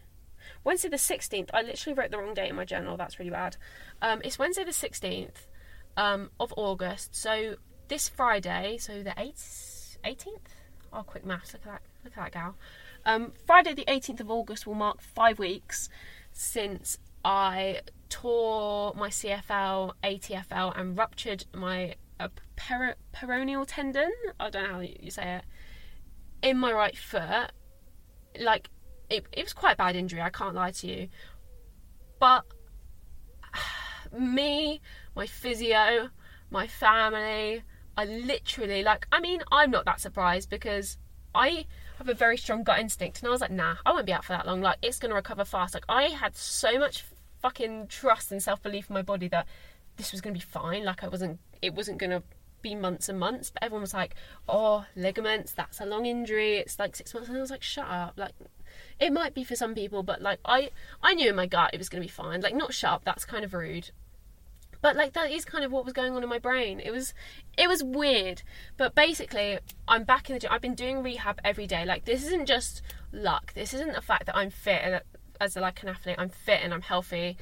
Wednesday 0.64 0.90
the 0.90 0.98
16th. 0.98 1.50
I 1.54 1.62
literally 1.62 1.94
wrote 1.94 2.12
the 2.12 2.18
wrong 2.18 2.34
date 2.34 2.50
in 2.50 2.56
my 2.56 2.66
journal. 2.66 2.98
That's 2.98 3.20
really 3.20 3.32
bad. 3.32 3.58
Um, 4.02 4.22
it's 4.24 4.38
Wednesday 4.38 4.64
the 4.64 4.72
16th 4.72 5.48
um, 5.96 6.30
of 6.40 6.54
August. 6.58 7.16
So 7.16 7.56
this 7.88 8.10
Friday, 8.10 8.78
so 8.78 9.04
the 9.04 9.12
8th, 9.12 9.98
18th? 10.04 10.67
Oh, 10.94 11.04
quick 11.04 11.26
maths. 11.26 11.54
Look 11.54 11.64
at 11.66 11.72
that. 11.72 11.82
Look 12.04 12.18
at 12.18 12.24
that 12.24 12.32
gal. 12.32 12.56
Um, 13.06 13.32
Friday 13.46 13.74
the 13.74 13.86
18th 13.86 14.20
of 14.20 14.32
August 14.32 14.68
will 14.68 14.76
mark 14.76 15.02
five 15.02 15.40
weeks 15.40 15.90
since 16.32 16.98
I 17.24 17.82
tore 18.10 18.94
my 18.96 19.10
CFL, 19.10 19.94
ATFL, 20.04 20.80
and 20.80 20.98
ruptured 20.98 21.46
my 21.54 21.96
a 22.20 22.30
per- 22.56 22.96
peroneal 23.14 23.66
tendon. 23.68 24.12
I 24.40 24.50
don't 24.50 24.64
know 24.64 24.74
how 24.76 24.80
you 24.80 25.12
say 25.12 25.38
it. 25.38 25.44
In 26.42 26.58
my 26.58 26.72
right 26.72 26.98
foot, 26.98 27.52
like 28.40 28.70
it, 29.10 29.26
it 29.32 29.44
was 29.44 29.54
quite 29.54 29.74
a 29.74 29.78
bad 29.78 29.96
injury. 29.96 30.22
I 30.22 30.30
can't 30.30 30.56
lie 30.56 30.72
to 30.72 30.88
you, 30.88 31.08
but 32.20 32.46
me, 34.18 34.82
my 35.16 35.28
physio, 35.28 36.10
my 36.50 36.68
family, 36.68 37.64
I 37.98 38.06
literally 38.06 38.84
like. 38.84 39.08
I 39.12 39.20
mean, 39.20 39.42
I'm 39.52 39.72
not 39.72 39.86
that 39.86 40.00
surprised 40.00 40.50
because 40.50 40.98
I 41.34 41.66
have 41.98 42.08
a 42.08 42.14
very 42.14 42.38
strong 42.38 42.64
gut 42.64 42.80
instinct, 42.80 43.20
and 43.20 43.28
I 43.28 43.32
was 43.32 43.42
like, 43.42 43.52
nah, 43.52 43.78
I 43.86 43.92
won't 43.92 44.06
be 44.06 44.14
out 44.14 44.24
for 44.24 44.34
that 44.34 44.46
long. 44.46 44.62
Like, 44.62 44.78
it's 44.82 45.00
gonna 45.00 45.16
recover 45.16 45.44
fast. 45.44 45.74
Like, 45.74 45.86
I 45.90 46.04
had 46.04 46.36
so 46.36 46.78
much 46.78 47.04
fucking 47.42 47.88
trust 47.88 48.32
and 48.32 48.42
self 48.42 48.62
belief 48.62 48.90
in 48.90 48.94
my 48.94 49.02
body 49.02 49.28
that 49.30 49.48
this 49.98 50.12
was 50.12 50.22
gonna 50.22 50.36
be 50.36 50.40
fine. 50.40 50.86
Like, 50.86 51.04
I 51.04 51.08
wasn't. 51.08 51.40
It 51.62 51.74
wasn't 51.74 51.98
gonna 51.98 52.24
be 52.62 52.76
months 52.76 53.10
and 53.10 53.20
months. 53.20 53.50
But 53.50 53.64
everyone 53.64 53.82
was 53.82 53.94
like, 53.94 54.16
"Oh, 54.48 54.86
ligaments. 54.96 55.52
That's 55.54 55.82
a 55.82 55.86
long 55.86 56.06
injury. 56.06 56.58
It's 56.58 56.80
like 56.80 56.96
six 56.96 57.14
months." 57.14 57.30
And 57.30 57.38
I 57.38 57.42
was 57.42 57.52
like, 57.52 57.64
"Shut 57.64 57.88
up!" 57.88 58.14
Like, 58.16 58.34
it 59.00 59.12
might 59.12 59.34
be 59.34 59.44
for 59.44 59.56
some 59.56 59.74
people, 59.76 60.04
but 60.04 60.22
like 60.22 60.40
I, 60.46 60.70
I 61.02 61.14
knew 61.14 61.30
in 61.30 61.36
my 61.36 61.48
gut 61.48 61.72
it 61.74 61.78
was 61.78 61.90
going 61.90 62.02
to 62.02 62.08
be 62.08 62.12
fine. 62.12 62.42
Like, 62.42 62.56
not 62.56 62.74
shut 62.74 62.92
up. 62.92 63.06
That's 63.06 63.26
kind 63.26 63.44
of 63.44 63.54
rude. 63.54 63.92
But 64.82 64.96
like 64.96 65.14
that 65.14 65.32
is 65.32 65.46
kind 65.46 65.64
of 65.64 65.72
what 65.72 65.86
was 65.86 65.94
going 65.94 66.14
on 66.14 66.24
in 66.24 66.30
my 66.30 66.40
brain. 66.40 66.80
It 66.80 66.92
was, 66.92 67.14
it 67.58 67.68
was 67.68 67.84
weird. 67.84 68.44
But 68.78 68.96
basically, 68.96 69.60
I'm 69.88 70.04
back 70.04 70.30
in 70.30 70.36
the 70.36 70.40
gym. 70.40 70.52
I've 70.52 70.62
been 70.62 70.76
doing 70.76 71.04
rehab 71.04 71.40
every 71.44 71.68
day. 71.68 71.86
Like 71.86 72.06
this 72.06 72.26
isn't 72.26 72.46
just 72.46 72.82
luck. 73.12 73.54
This 73.54 73.74
isn't 73.74 73.94
the 73.94 74.02
fact 74.02 74.26
that 74.28 74.36
I'm 74.36 74.50
fit 74.50 75.04
as 75.40 75.56
a, 75.56 75.62
like 75.62 75.84
an 75.84 75.90
athlete, 75.90 76.16
I'm 76.18 76.30
fit 76.30 76.62
and 76.64 76.74
I'm 76.74 76.82
healthy, 76.82 77.38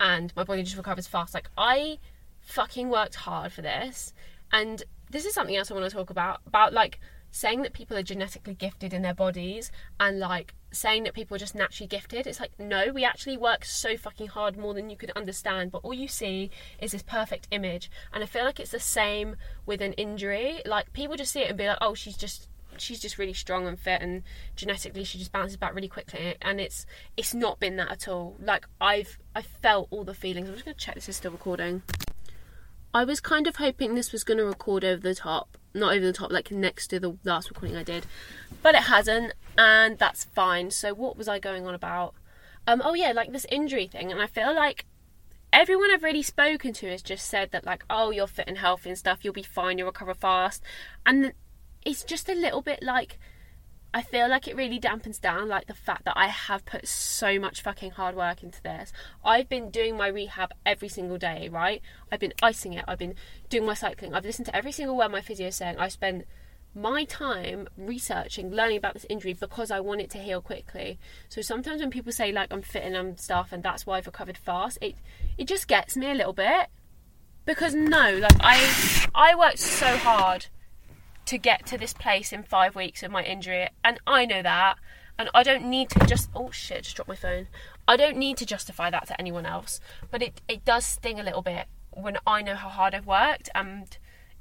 and 0.00 0.32
my 0.36 0.44
body 0.44 0.62
just 0.62 0.76
recovers 0.76 1.06
fast. 1.06 1.34
Like 1.34 1.50
I 1.56 1.98
fucking 2.40 2.88
worked 2.88 3.14
hard 3.16 3.52
for 3.52 3.60
this 3.60 4.14
and 4.52 4.82
this 5.10 5.24
is 5.24 5.34
something 5.34 5.56
else 5.56 5.70
I 5.70 5.74
want 5.74 5.88
to 5.88 5.94
talk 5.94 6.10
about 6.10 6.40
about 6.46 6.72
like 6.72 7.00
saying 7.30 7.62
that 7.62 7.72
people 7.72 7.96
are 7.96 8.02
genetically 8.02 8.54
gifted 8.54 8.94
in 8.94 9.02
their 9.02 9.14
bodies 9.14 9.70
and 10.00 10.18
like 10.18 10.54
saying 10.70 11.04
that 11.04 11.14
people 11.14 11.34
are 11.34 11.38
just 11.38 11.54
naturally 11.54 11.88
gifted. 11.88 12.26
It's 12.26 12.40
like, 12.40 12.52
no, 12.58 12.92
we 12.92 13.04
actually 13.04 13.36
work 13.36 13.64
so 13.64 13.96
fucking 13.96 14.28
hard 14.28 14.56
more 14.56 14.74
than 14.74 14.90
you 14.90 14.96
could 14.96 15.10
understand, 15.16 15.72
but 15.72 15.78
all 15.78 15.94
you 15.94 16.08
see 16.08 16.50
is 16.80 16.92
this 16.92 17.02
perfect 17.02 17.48
image. 17.50 17.90
And 18.12 18.22
I 18.22 18.26
feel 18.26 18.44
like 18.44 18.60
it's 18.60 18.70
the 18.70 18.80
same 18.80 19.36
with 19.66 19.80
an 19.80 19.92
injury. 19.94 20.60
Like, 20.66 20.92
people 20.92 21.16
just 21.16 21.32
see 21.32 21.40
it 21.40 21.48
and 21.48 21.58
be 21.58 21.66
like, 21.66 21.78
oh, 21.80 21.94
she's 21.94 22.16
just. 22.16 22.48
She's 22.76 23.00
just 23.00 23.18
really 23.18 23.32
strong 23.32 23.66
and 23.66 23.76
fit, 23.76 24.02
and 24.02 24.22
genetically 24.54 25.02
she 25.02 25.18
just 25.18 25.32
bounces 25.32 25.56
back 25.56 25.74
really 25.74 25.88
quickly. 25.88 26.36
And 26.40 26.60
it's 26.60 26.86
it's 27.16 27.34
not 27.34 27.58
been 27.58 27.74
that 27.74 27.90
at 27.90 28.06
all. 28.06 28.36
Like 28.40 28.68
I've 28.80 29.18
I 29.34 29.42
felt 29.42 29.88
all 29.90 30.04
the 30.04 30.14
feelings. 30.14 30.48
I'm 30.48 30.54
just 30.54 30.64
gonna 30.64 30.76
check 30.76 30.94
this 30.94 31.08
is 31.08 31.16
still 31.16 31.32
recording. 31.32 31.82
I 32.94 33.04
was 33.04 33.20
kind 33.20 33.46
of 33.46 33.56
hoping 33.56 33.94
this 33.94 34.12
was 34.12 34.24
going 34.24 34.38
to 34.38 34.44
record 34.44 34.82
over 34.82 35.00
the 35.02 35.14
top, 35.14 35.57
not 35.74 35.94
over 35.94 36.04
the 36.04 36.12
top, 36.12 36.30
like 36.30 36.50
next 36.50 36.88
to 36.88 37.00
the 37.00 37.16
last 37.24 37.48
recording 37.50 37.76
I 37.76 37.82
did, 37.82 38.06
but 38.62 38.74
it 38.74 38.84
hasn't, 38.84 39.34
and 39.56 39.98
that's 39.98 40.24
fine. 40.24 40.70
So, 40.70 40.94
what 40.94 41.16
was 41.16 41.28
I 41.28 41.38
going 41.38 41.66
on 41.66 41.74
about? 41.74 42.14
Um, 42.66 42.82
oh 42.84 42.94
yeah, 42.94 43.12
like 43.12 43.32
this 43.32 43.46
injury 43.50 43.86
thing, 43.86 44.10
and 44.10 44.20
I 44.20 44.26
feel 44.26 44.54
like 44.54 44.84
everyone 45.52 45.90
I've 45.90 46.02
really 46.02 46.22
spoken 46.22 46.72
to 46.74 46.90
has 46.90 47.02
just 47.02 47.26
said 47.26 47.50
that, 47.52 47.64
like, 47.64 47.84
oh, 47.88 48.10
you're 48.10 48.26
fit 48.26 48.48
and 48.48 48.58
healthy 48.58 48.90
and 48.90 48.98
stuff, 48.98 49.20
you'll 49.22 49.32
be 49.32 49.42
fine, 49.42 49.78
you'll 49.78 49.86
recover 49.86 50.14
fast, 50.14 50.62
and 51.06 51.32
it's 51.84 52.04
just 52.04 52.28
a 52.28 52.34
little 52.34 52.60
bit 52.60 52.82
like 52.82 53.18
I 53.92 54.02
feel 54.02 54.28
like 54.28 54.46
it 54.46 54.56
really 54.56 54.78
dampens 54.78 55.20
down 55.20 55.48
like 55.48 55.66
the 55.66 55.74
fact 55.74 56.04
that 56.04 56.16
I 56.16 56.26
have 56.26 56.66
put 56.66 56.86
so 56.86 57.38
much 57.38 57.62
fucking 57.62 57.92
hard 57.92 58.14
work 58.14 58.42
into 58.42 58.62
this. 58.62 58.92
I've 59.24 59.48
been 59.48 59.70
doing 59.70 59.96
my 59.96 60.08
rehab 60.08 60.52
every 60.66 60.88
single 60.88 61.16
day, 61.16 61.48
right? 61.48 61.80
I've 62.12 62.20
been 62.20 62.34
icing 62.42 62.74
it. 62.74 62.84
I've 62.86 62.98
been 62.98 63.14
doing 63.48 63.64
my 63.64 63.74
cycling. 63.74 64.14
I've 64.14 64.26
listened 64.26 64.46
to 64.46 64.56
every 64.56 64.72
single 64.72 64.96
word 64.96 65.10
my 65.10 65.22
physio 65.22 65.48
is 65.48 65.56
saying. 65.56 65.78
I 65.78 65.88
spent 65.88 66.26
my 66.74 67.04
time 67.04 67.66
researching, 67.78 68.50
learning 68.50 68.76
about 68.76 68.92
this 68.92 69.06
injury 69.08 69.32
because 69.32 69.70
I 69.70 69.80
want 69.80 70.02
it 70.02 70.10
to 70.10 70.18
heal 70.18 70.42
quickly. 70.42 70.98
So 71.30 71.40
sometimes 71.40 71.80
when 71.80 71.90
people 71.90 72.12
say 72.12 72.30
like 72.30 72.52
I'm 72.52 72.62
fit 72.62 72.84
and 72.84 72.96
I'm 72.96 73.16
stuff 73.16 73.52
and 73.52 73.62
that's 73.62 73.86
why 73.86 73.96
I've 73.96 74.06
recovered 74.06 74.36
fast, 74.36 74.78
it 74.82 74.96
it 75.38 75.48
just 75.48 75.66
gets 75.66 75.96
me 75.96 76.10
a 76.10 76.14
little 76.14 76.34
bit. 76.34 76.68
Because 77.46 77.74
no, 77.74 78.18
like 78.18 78.36
I 78.40 79.08
I 79.14 79.34
worked 79.34 79.60
so 79.60 79.96
hard 79.96 80.46
to 81.28 81.36
get 81.38 81.66
to 81.66 81.76
this 81.76 81.92
place 81.92 82.32
in 82.32 82.42
five 82.42 82.74
weeks 82.74 83.02
of 83.02 83.10
my 83.10 83.22
injury, 83.22 83.68
and 83.84 84.00
I 84.06 84.24
know 84.24 84.42
that, 84.42 84.76
and 85.18 85.28
I 85.34 85.42
don't 85.42 85.66
need 85.66 85.90
to 85.90 86.06
just 86.06 86.30
oh 86.34 86.50
shit, 86.50 86.84
just 86.84 86.96
dropped 86.96 87.08
my 87.08 87.16
phone. 87.16 87.48
I 87.86 87.96
don't 87.96 88.16
need 88.16 88.38
to 88.38 88.46
justify 88.46 88.88
that 88.90 89.06
to 89.08 89.20
anyone 89.20 89.44
else, 89.44 89.78
but 90.10 90.22
it 90.22 90.40
it 90.48 90.64
does 90.64 90.86
sting 90.86 91.20
a 91.20 91.22
little 91.22 91.42
bit 91.42 91.66
when 91.90 92.16
I 92.26 92.40
know 92.40 92.54
how 92.54 92.70
hard 92.70 92.94
I've 92.94 93.06
worked, 93.06 93.50
and 93.54 93.96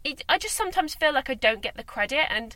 it, 0.06 0.24
I 0.30 0.38
just 0.38 0.56
sometimes 0.56 0.96
feel 0.96 1.14
like 1.14 1.30
I 1.30 1.34
don't 1.34 1.62
get 1.62 1.76
the 1.76 1.84
credit, 1.84 2.32
and 2.32 2.56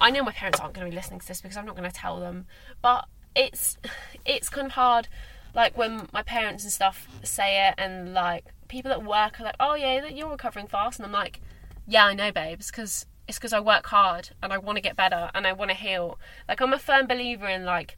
I 0.00 0.10
know 0.10 0.24
my 0.24 0.32
parents 0.32 0.58
aren't 0.58 0.74
going 0.74 0.86
to 0.86 0.90
be 0.90 0.96
listening 0.96 1.20
to 1.20 1.28
this 1.28 1.40
because 1.40 1.56
I'm 1.56 1.66
not 1.66 1.76
going 1.76 1.88
to 1.88 1.96
tell 1.96 2.18
them, 2.18 2.46
but 2.82 3.06
it's 3.36 3.78
it's 4.24 4.48
kind 4.48 4.66
of 4.66 4.72
hard 4.72 5.08
like 5.54 5.78
when 5.78 6.08
my 6.12 6.22
parents 6.22 6.64
and 6.64 6.72
stuff 6.72 7.08
say 7.22 7.68
it 7.68 7.74
and 7.78 8.12
like 8.14 8.44
people 8.68 8.90
at 8.90 9.04
work 9.04 9.40
are 9.40 9.44
like 9.44 9.56
oh 9.60 9.74
yeah 9.74 10.06
you're 10.06 10.28
recovering 10.28 10.66
fast 10.66 10.98
and 10.98 11.06
i'm 11.06 11.12
like 11.12 11.40
yeah 11.86 12.06
i 12.06 12.14
know 12.14 12.32
babes 12.32 12.70
because 12.70 13.06
it's 13.26 13.38
because 13.38 13.52
I 13.52 13.60
work 13.60 13.86
hard 13.86 14.30
and 14.42 14.52
I 14.52 14.58
want 14.58 14.76
to 14.76 14.82
get 14.82 14.96
better 14.96 15.30
and 15.34 15.46
I 15.46 15.52
want 15.52 15.70
to 15.70 15.76
heal. 15.76 16.18
Like 16.48 16.60
I'm 16.60 16.72
a 16.72 16.78
firm 16.78 17.06
believer 17.06 17.48
in 17.48 17.64
like 17.64 17.96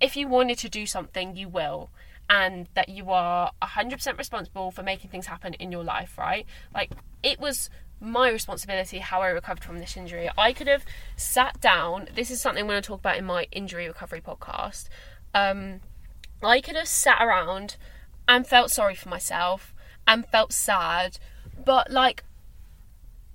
if 0.00 0.16
you 0.16 0.28
wanted 0.28 0.58
to 0.58 0.68
do 0.68 0.86
something, 0.86 1.36
you 1.36 1.48
will. 1.48 1.90
And 2.28 2.68
that 2.74 2.88
you 2.88 3.10
are 3.10 3.52
100% 3.62 4.18
responsible 4.18 4.70
for 4.70 4.82
making 4.82 5.10
things 5.10 5.26
happen 5.26 5.54
in 5.54 5.70
your 5.70 5.84
life, 5.84 6.18
right? 6.18 6.44
Like, 6.74 6.90
it 7.22 7.38
was 7.38 7.70
my 8.00 8.28
responsibility 8.28 8.98
how 8.98 9.22
I 9.22 9.28
recovered 9.28 9.62
from 9.62 9.78
this 9.78 9.96
injury. 9.96 10.28
I 10.36 10.52
could 10.52 10.66
have 10.66 10.84
sat 11.14 11.60
down. 11.60 12.08
This 12.14 12.32
is 12.32 12.40
something 12.40 12.62
I'm 12.62 12.68
going 12.68 12.82
to 12.82 12.86
talk 12.86 12.98
about 12.98 13.16
in 13.16 13.24
my 13.24 13.46
injury 13.52 13.86
recovery 13.86 14.20
podcast. 14.20 14.88
Um, 15.34 15.80
I 16.42 16.60
could 16.60 16.74
have 16.74 16.88
sat 16.88 17.22
around 17.22 17.76
and 18.26 18.44
felt 18.44 18.72
sorry 18.72 18.96
for 18.96 19.08
myself 19.08 19.72
and 20.06 20.26
felt 20.26 20.52
sad, 20.52 21.18
but 21.64 21.92
like, 21.92 22.24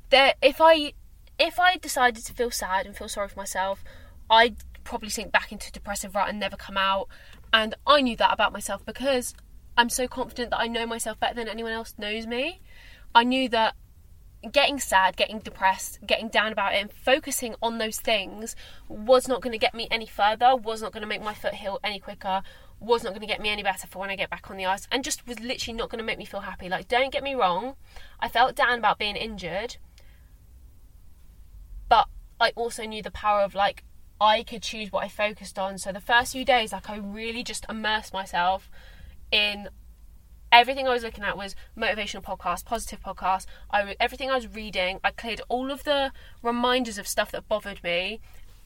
there, 0.10 0.34
if 0.42 0.58
I 0.60 0.94
if 1.42 1.60
I 1.60 1.76
decided 1.78 2.24
to 2.24 2.34
feel 2.34 2.52
sad 2.52 2.86
and 2.86 2.96
feel 2.96 3.10
sorry 3.10 3.28
for 3.28 3.40
myself, 3.40 3.84
I'd 4.30 4.58
probably 4.84 5.10
sink 5.10 5.32
back 5.32 5.52
into 5.52 5.72
depressive 5.72 6.14
rut 6.14 6.30
and 6.30 6.40
never 6.40 6.56
come 6.56 6.78
out. 6.78 7.08
And 7.52 7.74
I 7.88 8.02
knew 8.02 8.16
that 8.18 8.32
about 8.32 8.54
myself 8.54 8.86
because 8.86 9.34
I'm 9.76 9.90
so 9.90 10.08
confident 10.08 10.52
that 10.52 10.60
I 10.60 10.68
know 10.68 10.86
myself 10.86 11.20
better 11.20 11.34
than 11.34 11.48
anyone 11.48 11.72
else 11.72 11.96
knows 11.98 12.28
me. 12.28 12.62
I 13.16 13.24
knew 13.24 13.50
that 13.50 13.76
getting 14.52 14.80
sad, 14.80 15.18
getting 15.18 15.40
depressed, 15.40 16.00
getting 16.06 16.28
down 16.28 16.52
about 16.52 16.76
it, 16.76 16.82
and 16.82 16.92
focusing 16.92 17.56
on 17.60 17.80
those 17.80 18.00
things 18.00 18.56
was 18.88 19.28
not 19.28 19.42
going 19.42 19.52
to 19.52 19.58
get 19.58 19.74
me 19.74 19.88
any 19.90 20.06
further, 20.06 20.56
was 20.56 20.82
not 20.82 20.92
going 20.92 21.02
to 21.02 21.08
make 21.08 21.24
my 21.24 21.34
foot 21.34 21.56
heal 21.56 21.80
any 21.84 22.00
quicker, 22.00 22.44
was 22.80 23.04
not 23.04 23.12
going 23.12 23.22
to 23.22 23.28
get 23.28 23.42
me 23.42 23.50
any 23.50 23.64
better 23.64 23.88
for 23.88 23.98
when 23.98 24.12
I 24.12 24.16
get 24.16 24.30
back 24.30 24.50
on 24.52 24.58
the 24.58 24.66
ice, 24.68 24.88
and 24.92 25.04
just 25.04 25.28
was 25.28 25.40
literally 25.40 25.78
not 25.78 25.90
going 25.90 26.00
to 26.00 26.06
make 26.06 26.20
me 26.20 26.26
feel 26.26 26.42
happy. 26.42 26.70
Like, 26.70 26.88
don't 26.88 27.12
get 27.12 27.24
me 27.24 27.34
wrong, 27.34 27.76
I 28.20 28.30
felt 28.30 28.56
down 28.56 28.78
about 28.78 29.00
being 29.00 29.16
injured, 29.16 29.78
but 31.92 32.08
I 32.40 32.54
also 32.56 32.86
knew 32.86 33.04
the 33.04 33.12
power 33.12 33.42
of 33.42 33.54
like, 33.54 33.84
I 34.22 34.44
could 34.44 34.64
choose 34.64 34.94
what 34.94 35.04
I 35.04 35.10
focused 35.10 35.60
on. 35.60 35.78
So 35.78 35.92
the 35.92 36.00
first 36.00 36.32
few 36.32 36.46
days, 36.46 36.72
like, 36.72 36.90
I 36.90 36.96
really 36.96 37.44
just 37.44 37.66
immersed 37.68 38.14
myself 38.14 38.72
in 39.30 39.68
everything 40.54 40.88
I 40.88 40.94
was 40.94 41.04
looking 41.04 41.26
at 41.26 41.36
was 41.36 41.54
motivational 41.78 42.24
podcasts, 42.24 42.64
positive 42.64 43.02
podcasts. 43.02 43.46
I 43.72 43.98
everything 44.00 44.32
I 44.32 44.36
was 44.36 44.48
reading, 44.48 45.02
I 45.04 45.12
cleared 45.12 45.42
all 45.50 45.70
of 45.70 45.84
the 45.84 46.14
reminders 46.42 46.98
of 46.98 47.10
stuff 47.10 47.32
that 47.32 47.50
bothered 47.50 47.84
me 47.84 48.22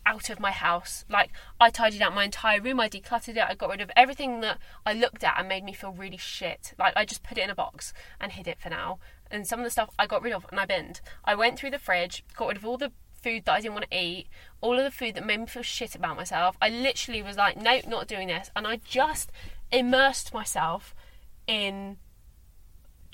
out 0.06 0.30
of 0.30 0.40
my 0.40 0.52
house. 0.52 1.04
Like 1.10 1.32
I 1.60 1.72
tidied 1.72 2.04
out 2.04 2.14
my 2.14 2.26
entire 2.26 2.62
room, 2.62 2.80
I 2.80 2.88
decluttered 2.88 3.38
it, 3.38 3.50
I 3.50 3.56
got 3.56 3.72
rid 3.72 3.82
of 3.82 3.90
everything 3.96 4.42
that 4.42 4.60
I 4.86 4.94
looked 4.94 5.24
at 5.24 5.40
and 5.40 5.50
made 5.50 5.64
me 5.64 5.74
feel 5.74 5.92
really 5.92 6.18
shit. 6.18 6.76
Like 6.78 6.94
I 6.96 7.06
just 7.06 7.24
put 7.24 7.40
it 7.40 7.44
in 7.44 7.50
a 7.50 7.56
box 7.56 7.92
and 8.20 8.34
hid 8.34 8.48
it 8.48 8.60
for 8.60 8.70
now. 8.70 9.00
And 9.32 9.48
some 9.48 9.60
of 9.60 9.64
the 9.64 9.72
stuff 9.72 9.90
I 9.98 10.06
got 10.06 10.22
rid 10.22 10.34
of 10.34 10.46
and 10.52 10.60
I 10.60 10.68
binned. 10.68 11.02
I 11.24 11.34
went 11.34 11.58
through 11.58 11.72
the 11.72 11.80
fridge, 11.80 12.24
got 12.36 12.50
rid 12.50 12.58
of 12.58 12.66
all 12.66 12.78
the 12.78 12.92
food 13.26 13.46
that 13.46 13.54
I 13.54 13.62
didn't 13.62 13.74
want 13.74 13.90
to 13.90 13.98
eat, 13.98 14.28
all 14.62 14.78
of 14.78 14.84
the 14.84 14.92
food 14.92 15.16
that 15.16 15.26
made 15.26 15.40
me 15.40 15.48
feel 15.48 15.64
shit 15.64 15.96
about 15.96 16.16
myself. 16.16 16.56
I 16.62 16.70
literally 16.70 17.24
was 17.24 17.38
like, 17.38 17.58
nope, 17.58 17.88
not 17.88 18.08
doing 18.08 18.28
this. 18.28 18.52
And 18.56 18.68
I 18.68 18.80
just 18.86 19.32
immersed 19.72 20.32
myself 20.32 20.94
in 21.48 21.98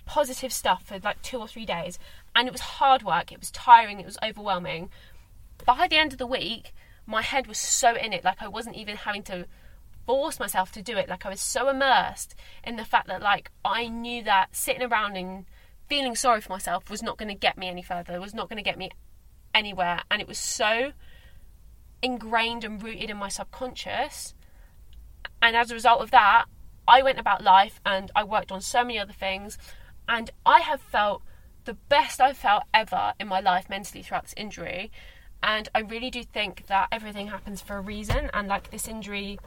positive 0.06 0.52
stuff 0.52 0.84
for 0.86 1.00
like 1.00 1.22
two 1.22 1.38
or 1.38 1.48
three 1.48 1.66
days. 1.66 1.98
And 2.36 2.46
it 2.46 2.52
was 2.52 2.62
hard 2.62 3.04
work, 3.04 3.32
it 3.32 3.40
was 3.40 3.52
tiring, 3.52 4.02
it 4.02 4.06
was 4.06 4.18
overwhelming. 4.22 4.90
By 5.66 5.88
the 5.88 5.98
end 5.98 6.12
of 6.12 6.18
the 6.18 6.28
week, 6.28 6.74
my 7.06 7.22
head 7.22 7.48
was 7.48 7.58
so 7.58 7.96
in 7.96 8.12
it, 8.12 8.26
like 8.26 8.42
I 8.42 8.50
wasn't 8.50 8.76
even 8.76 8.98
having 8.98 9.24
to 9.24 9.46
force 10.06 10.42
myself 10.42 10.74
to 10.74 10.82
do 10.82 10.98
it. 10.98 11.08
Like 11.08 11.26
I 11.26 11.30
was 11.30 11.40
so 11.40 11.70
immersed 11.70 12.36
in 12.66 12.76
the 12.76 12.84
fact 12.84 13.08
that 13.08 13.22
like 13.22 13.50
I 13.64 13.88
knew 13.88 14.24
that 14.24 14.56
sitting 14.58 14.84
around 14.84 15.16
and 15.16 15.46
feeling 15.88 16.16
sorry 16.16 16.42
for 16.42 16.52
myself 16.52 16.90
was 16.90 17.02
not 17.02 17.18
going 17.18 17.30
to 17.30 17.36
get 17.36 17.58
me 17.58 17.70
any 17.70 17.82
further. 17.82 18.14
It 18.14 18.22
was 18.22 18.34
not 18.34 18.50
going 18.50 18.58
to 18.58 18.70
get 18.70 18.78
me 18.78 18.90
anywhere. 19.54 20.02
And 20.10 20.22
it 20.22 20.28
was 20.28 20.38
so 20.38 20.92
ingrained 22.02 22.64
and 22.64 22.82
rooted 22.82 23.10
in 23.10 23.18
my 23.18 23.30
subconscious. 23.30 24.34
And 25.42 25.56
as 25.56 25.72
a 25.72 25.76
result 25.76 26.02
of 26.02 26.12
that, 26.12 26.46
I 26.88 27.02
went 27.04 27.20
about 27.20 27.44
life 27.44 27.80
and 27.86 28.12
I 28.16 28.24
worked 28.24 28.52
on 28.52 28.62
so 28.62 28.84
many 28.84 29.00
other 29.00 29.14
things, 29.14 29.58
and 30.08 30.30
I 30.46 30.60
have 30.62 30.82
felt 30.82 31.22
the 31.66 31.76
best 31.76 32.20
I've 32.20 32.38
felt 32.38 32.64
ever 32.74 33.14
in 33.20 33.28
my 33.28 33.40
life 33.40 33.70
mentally 33.70 34.04
throughout 34.04 34.24
this 34.24 34.34
injury. 34.36 34.92
And 35.44 35.70
I 35.74 35.80
really 35.80 36.10
do 36.10 36.24
think 36.24 36.68
that 36.68 36.88
everything 36.92 37.28
happens 37.28 37.62
for 37.62 37.78
a 37.78 37.82
reason, 37.82 38.30
and 38.34 38.48
like 38.48 38.72
this 38.72 38.88
injury 38.88 39.40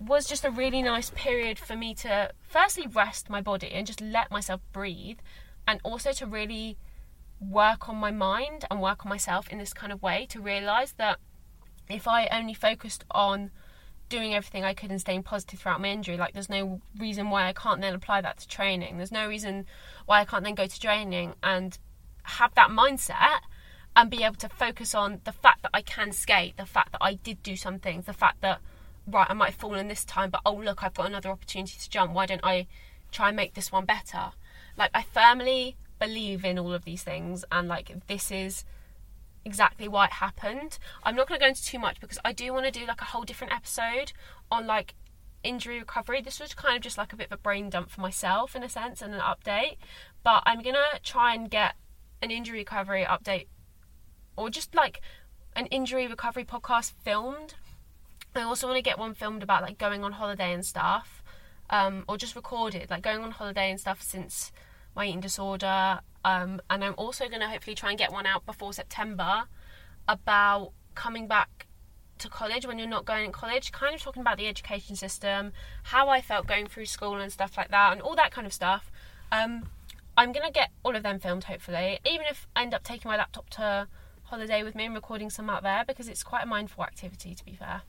was 0.00 0.26
just 0.26 0.44
a 0.44 0.50
really 0.50 0.82
nice 0.82 1.10
period 1.14 1.58
for 1.58 1.74
me 1.74 1.94
to 1.94 2.30
firstly 2.40 2.86
rest 2.86 3.28
my 3.28 3.40
body 3.40 3.70
and 3.72 3.86
just 3.86 4.00
let 4.00 4.30
myself 4.30 4.60
breathe, 4.72 5.18
and 5.66 5.80
also 5.82 6.12
to 6.12 6.26
really 6.26 6.76
work 7.40 7.88
on 7.88 7.96
my 7.96 8.10
mind 8.10 8.64
and 8.70 8.80
work 8.80 9.04
on 9.04 9.10
myself 9.10 9.48
in 9.48 9.58
this 9.58 9.72
kind 9.72 9.92
of 9.92 10.02
way 10.02 10.26
to 10.30 10.40
realize 10.40 10.92
that 10.98 11.18
if 11.88 12.08
I 12.08 12.26
only 12.26 12.54
focused 12.54 13.04
on 13.10 13.50
doing 14.08 14.34
everything 14.34 14.64
I 14.64 14.74
could 14.74 14.90
and 14.90 15.00
staying 15.00 15.22
positive 15.22 15.60
throughout 15.60 15.80
my 15.80 15.88
injury. 15.88 16.16
Like, 16.16 16.32
there's 16.32 16.48
no 16.48 16.80
reason 16.98 17.30
why 17.30 17.46
I 17.46 17.52
can't 17.52 17.80
then 17.80 17.94
apply 17.94 18.20
that 18.22 18.38
to 18.38 18.48
training. 18.48 18.96
There's 18.96 19.12
no 19.12 19.28
reason 19.28 19.66
why 20.06 20.20
I 20.20 20.24
can't 20.24 20.44
then 20.44 20.54
go 20.54 20.66
to 20.66 20.80
training 20.80 21.34
and 21.42 21.78
have 22.22 22.54
that 22.54 22.70
mindset 22.70 23.40
and 23.96 24.10
be 24.10 24.22
able 24.22 24.36
to 24.36 24.48
focus 24.48 24.94
on 24.94 25.20
the 25.24 25.32
fact 25.32 25.62
that 25.62 25.70
I 25.74 25.82
can 25.82 26.12
skate, 26.12 26.56
the 26.56 26.66
fact 26.66 26.92
that 26.92 27.02
I 27.02 27.14
did 27.14 27.42
do 27.42 27.56
some 27.56 27.78
things, 27.78 28.06
the 28.06 28.12
fact 28.12 28.40
that, 28.42 28.60
right, 29.06 29.26
I 29.28 29.34
might 29.34 29.50
have 29.50 29.54
fallen 29.56 29.88
this 29.88 30.04
time, 30.04 30.30
but 30.30 30.40
oh, 30.46 30.54
look, 30.54 30.82
I've 30.82 30.94
got 30.94 31.06
another 31.06 31.30
opportunity 31.30 31.76
to 31.78 31.90
jump. 31.90 32.12
Why 32.12 32.26
don't 32.26 32.44
I 32.44 32.66
try 33.10 33.28
and 33.28 33.36
make 33.36 33.54
this 33.54 33.72
one 33.72 33.84
better? 33.84 34.30
Like, 34.76 34.90
I 34.94 35.02
firmly 35.02 35.76
believe 35.98 36.44
in 36.44 36.58
all 36.58 36.72
of 36.72 36.84
these 36.84 37.02
things, 37.02 37.44
and 37.50 37.68
like, 37.68 37.92
this 38.06 38.30
is 38.30 38.64
exactly 39.44 39.88
why 39.88 40.06
it 40.06 40.12
happened. 40.12 40.78
I'm 41.02 41.16
not 41.16 41.28
going 41.28 41.40
to 41.40 41.44
go 41.44 41.48
into 41.48 41.64
too 41.64 41.78
much 41.78 42.00
because 42.00 42.18
I 42.24 42.32
do 42.32 42.52
want 42.52 42.66
to 42.66 42.70
do 42.70 42.86
like 42.86 43.00
a 43.00 43.06
whole 43.06 43.24
different 43.24 43.54
episode 43.54 44.12
on 44.50 44.66
like 44.66 44.94
injury 45.42 45.78
recovery. 45.78 46.20
This 46.20 46.40
was 46.40 46.54
kind 46.54 46.76
of 46.76 46.82
just 46.82 46.98
like 46.98 47.12
a 47.12 47.16
bit 47.16 47.28
of 47.28 47.38
a 47.38 47.42
brain 47.42 47.70
dump 47.70 47.90
for 47.90 48.00
myself 48.00 48.54
in 48.54 48.62
a 48.62 48.68
sense 48.68 49.00
and 49.00 49.14
an 49.14 49.20
update. 49.20 49.76
But 50.22 50.42
I'm 50.46 50.62
going 50.62 50.74
to 50.74 51.00
try 51.02 51.34
and 51.34 51.50
get 51.50 51.74
an 52.20 52.30
injury 52.30 52.58
recovery 52.58 53.06
update 53.08 53.46
or 54.36 54.50
just 54.50 54.74
like 54.74 55.00
an 55.56 55.66
injury 55.66 56.06
recovery 56.06 56.44
podcast 56.44 56.92
filmed. 57.02 57.54
I 58.34 58.42
also 58.42 58.66
want 58.66 58.76
to 58.76 58.82
get 58.82 58.98
one 58.98 59.14
filmed 59.14 59.42
about 59.42 59.62
like 59.62 59.78
going 59.78 60.04
on 60.04 60.12
holiday 60.12 60.52
and 60.52 60.64
stuff. 60.64 61.22
Um, 61.70 62.04
or 62.08 62.16
just 62.16 62.34
recorded, 62.34 62.88
like 62.88 63.02
going 63.02 63.22
on 63.22 63.30
holiday 63.30 63.70
and 63.70 63.78
stuff 63.78 64.00
since 64.00 64.52
my 64.98 65.06
eating 65.06 65.20
disorder 65.20 66.00
um, 66.24 66.60
and 66.68 66.84
I'm 66.84 66.94
also 66.96 67.28
going 67.28 67.40
to 67.40 67.48
hopefully 67.48 67.74
try 67.74 67.90
and 67.90 67.98
get 67.98 68.12
one 68.12 68.26
out 68.26 68.44
before 68.44 68.72
September 68.72 69.44
about 70.06 70.72
coming 70.94 71.26
back 71.26 71.66
to 72.18 72.28
college 72.28 72.66
when 72.66 72.78
you're 72.78 72.88
not 72.88 73.04
going 73.04 73.26
to 73.26 73.32
college, 73.32 73.72
kind 73.72 73.94
of 73.94 74.02
talking 74.02 74.20
about 74.20 74.36
the 74.36 74.46
education 74.46 74.96
system, 74.96 75.52
how 75.84 76.08
I 76.08 76.20
felt 76.20 76.46
going 76.46 76.66
through 76.66 76.86
school 76.86 77.14
and 77.14 77.32
stuff 77.32 77.56
like 77.56 77.70
that, 77.70 77.92
and 77.92 78.02
all 78.02 78.16
that 78.16 78.32
kind 78.32 78.46
of 78.46 78.52
stuff. 78.52 78.90
Um, 79.30 79.68
I'm 80.16 80.32
going 80.32 80.44
to 80.44 80.52
get 80.52 80.70
all 80.82 80.96
of 80.96 81.02
them 81.02 81.20
filmed 81.20 81.44
hopefully, 81.44 82.00
even 82.04 82.26
if 82.28 82.46
I 82.56 82.62
end 82.62 82.74
up 82.74 82.82
taking 82.82 83.08
my 83.08 83.16
laptop 83.16 83.48
to 83.50 83.86
holiday 84.24 84.62
with 84.62 84.74
me 84.74 84.84
and 84.84 84.94
recording 84.94 85.30
some 85.30 85.48
out 85.48 85.62
there 85.62 85.84
because 85.86 86.08
it's 86.08 86.22
quite 86.22 86.42
a 86.42 86.46
mindful 86.46 86.84
activity 86.84 87.34
to 87.34 87.44
be 87.44 87.54
fair. 87.54 87.82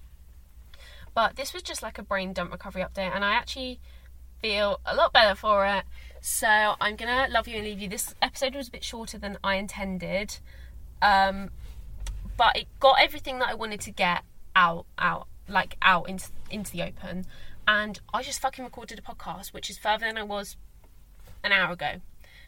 But 1.14 1.36
this 1.36 1.54
was 1.54 1.64
just 1.64 1.82
like 1.82 1.98
a 1.98 2.04
brain 2.04 2.34
dump 2.34 2.52
recovery 2.52 2.84
update, 2.84 3.14
and 3.14 3.26
I 3.26 3.34
actually 3.34 3.80
feel 4.40 4.80
a 4.86 4.96
lot 4.96 5.12
better 5.12 5.36
for 5.36 5.66
it. 5.66 5.84
So 6.22 6.76
I'm 6.82 6.96
gonna 6.96 7.28
love 7.30 7.48
you 7.48 7.58
and 7.58 7.66
leave 7.66 7.80
you. 7.80 7.88
This 7.88 8.14
episode 8.22 8.56
was 8.56 8.68
a 8.68 8.72
bit 8.72 8.84
shorter 8.84 9.18
than 9.18 9.38
I 9.44 9.56
intended, 9.56 10.38
um, 11.02 11.52
but 12.38 12.58
it 12.58 12.68
got 12.80 12.98
everything 13.02 13.40
that 13.40 13.50
I 13.50 13.54
wanted 13.54 13.80
to 13.82 13.92
get 13.92 14.24
out, 14.56 14.86
out, 14.98 15.28
like 15.48 15.78
out 15.82 16.10
into 16.10 16.30
into 16.50 16.72
the 16.72 16.84
open. 16.84 17.26
And 17.68 18.00
I 18.14 18.24
just 18.24 18.42
fucking 18.42 18.66
recorded 18.66 19.00
a 19.00 19.02
podcast, 19.02 19.54
which 19.54 19.70
is 19.70 19.78
further 19.78 20.06
than 20.08 20.18
I 20.18 20.24
was 20.24 20.58
an 21.44 21.52
hour 21.52 21.72
ago. 21.72 22.02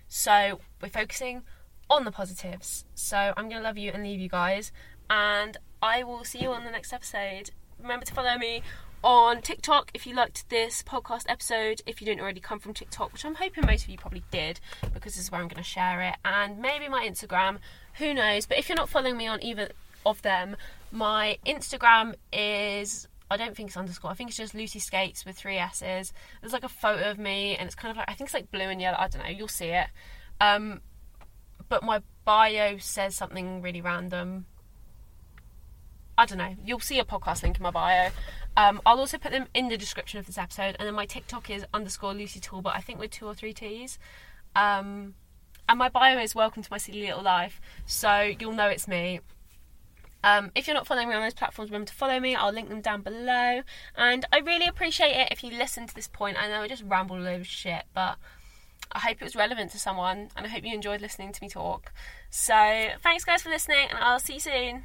So 0.07 0.59
we're 0.81 0.89
focusing 0.89 1.43
on 1.89 2.03
the 2.05 2.11
positives. 2.11 2.85
So 2.95 3.33
I'm 3.37 3.47
gonna 3.47 3.63
love 3.63 3.77
you 3.77 3.91
and 3.91 4.03
leave 4.03 4.19
you 4.19 4.29
guys, 4.29 4.71
and 5.09 5.57
I 5.81 6.03
will 6.03 6.23
see 6.23 6.39
you 6.39 6.51
on 6.51 6.65
the 6.65 6.71
next 6.71 6.91
episode. 6.91 7.51
Remember 7.79 8.05
to 8.05 8.13
follow 8.13 8.37
me 8.37 8.63
on 9.03 9.41
TikTok 9.41 9.91
if 9.93 10.05
you 10.05 10.15
liked 10.15 10.49
this 10.49 10.83
podcast 10.83 11.25
episode. 11.27 11.81
If 11.85 12.01
you 12.01 12.05
didn't 12.05 12.21
already 12.21 12.39
come 12.39 12.59
from 12.59 12.73
TikTok, 12.73 13.13
which 13.13 13.25
I'm 13.25 13.35
hoping 13.35 13.65
most 13.65 13.83
of 13.83 13.89
you 13.89 13.97
probably 13.97 14.23
did 14.31 14.59
because 14.93 15.15
this 15.15 15.23
is 15.23 15.31
where 15.31 15.41
I'm 15.41 15.47
going 15.47 15.63
to 15.63 15.63
share 15.63 16.01
it, 16.01 16.15
and 16.23 16.59
maybe 16.59 16.87
my 16.87 17.05
Instagram, 17.05 17.57
who 17.95 18.13
knows. 18.13 18.45
But 18.45 18.59
if 18.59 18.69
you're 18.69 18.75
not 18.75 18.89
following 18.89 19.17
me 19.17 19.27
on 19.27 19.43
either 19.43 19.69
of 20.05 20.21
them, 20.21 20.55
my 20.91 21.37
Instagram 21.45 22.15
is. 22.31 23.07
I 23.29 23.37
don't 23.37 23.55
think 23.55 23.69
it's 23.69 23.77
underscore. 23.77 24.11
I 24.11 24.13
think 24.13 24.29
it's 24.29 24.37
just 24.37 24.53
Lucy 24.53 24.79
Skates 24.79 25.25
with 25.25 25.37
three 25.37 25.57
S's. 25.57 26.11
There's 26.41 26.51
like 26.51 26.65
a 26.65 26.69
photo 26.69 27.11
of 27.11 27.17
me, 27.17 27.55
and 27.55 27.65
it's 27.65 27.75
kind 27.75 27.91
of 27.91 27.97
like 27.97 28.09
I 28.09 28.13
think 28.13 28.27
it's 28.27 28.33
like 28.33 28.51
blue 28.51 28.61
and 28.61 28.81
yellow. 28.81 28.97
I 28.99 29.07
don't 29.07 29.23
know. 29.23 29.29
You'll 29.29 29.47
see 29.47 29.67
it. 29.67 29.87
Um, 30.41 30.81
but 31.69 31.83
my 31.83 32.01
bio 32.25 32.77
says 32.77 33.15
something 33.15 33.61
really 33.61 33.81
random. 33.81 34.45
I 36.17 36.25
don't 36.25 36.37
know. 36.37 36.55
You'll 36.63 36.79
see 36.79 36.99
a 36.99 37.05
podcast 37.05 37.43
link 37.43 37.57
in 37.57 37.63
my 37.63 37.71
bio. 37.71 38.09
Um, 38.57 38.81
I'll 38.85 38.99
also 38.99 39.17
put 39.17 39.31
them 39.31 39.47
in 39.53 39.69
the 39.69 39.77
description 39.77 40.19
of 40.19 40.25
this 40.25 40.37
episode. 40.37 40.75
And 40.77 40.87
then 40.87 40.93
my 40.93 41.05
TikTok 41.05 41.49
is 41.49 41.65
underscore 41.73 42.13
Lucy 42.13 42.39
Talbot, 42.39 42.73
I 42.75 42.81
think 42.81 42.99
with 42.99 43.11
two 43.11 43.25
or 43.25 43.33
three 43.33 43.53
T's. 43.53 43.97
Um, 44.55 45.15
and 45.69 45.79
my 45.79 45.89
bio 45.89 46.19
is 46.19 46.35
welcome 46.35 46.63
to 46.63 46.71
my 46.71 46.77
silly 46.77 47.01
little 47.01 47.23
life. 47.23 47.61
So 47.85 48.33
you'll 48.39 48.53
know 48.53 48.67
it's 48.67 48.87
me. 48.87 49.21
Um, 50.23 50.51
if 50.53 50.67
you're 50.67 50.75
not 50.75 50.85
following 50.85 51.09
me 51.09 51.15
on 51.15 51.21
those 51.21 51.33
platforms, 51.33 51.71
remember 51.71 51.87
to 51.87 51.93
follow 51.93 52.19
me. 52.19 52.35
I'll 52.35 52.51
link 52.51 52.69
them 52.69 52.81
down 52.81 53.01
below. 53.01 53.61
And 53.95 54.25
I 54.31 54.39
really 54.39 54.67
appreciate 54.67 55.15
it 55.15 55.29
if 55.31 55.43
you 55.43 55.51
listen 55.51 55.87
to 55.87 55.95
this 55.95 56.07
point. 56.07 56.37
I 56.39 56.47
know 56.47 56.61
I 56.61 56.67
just 56.67 56.83
rambled 56.83 57.25
of 57.25 57.47
shit, 57.47 57.85
but 57.93 58.17
I 58.91 58.99
hope 58.99 59.17
it 59.21 59.23
was 59.23 59.35
relevant 59.35 59.71
to 59.71 59.79
someone 59.79 60.29
and 60.35 60.45
I 60.45 60.49
hope 60.49 60.63
you 60.65 60.73
enjoyed 60.73 61.01
listening 61.01 61.31
to 61.31 61.41
me 61.41 61.49
talk. 61.49 61.91
So 62.29 62.89
thanks, 63.01 63.23
guys, 63.23 63.41
for 63.41 63.49
listening, 63.49 63.87
and 63.89 63.97
I'll 63.99 64.19
see 64.19 64.33
you 64.33 64.39
soon. 64.39 64.83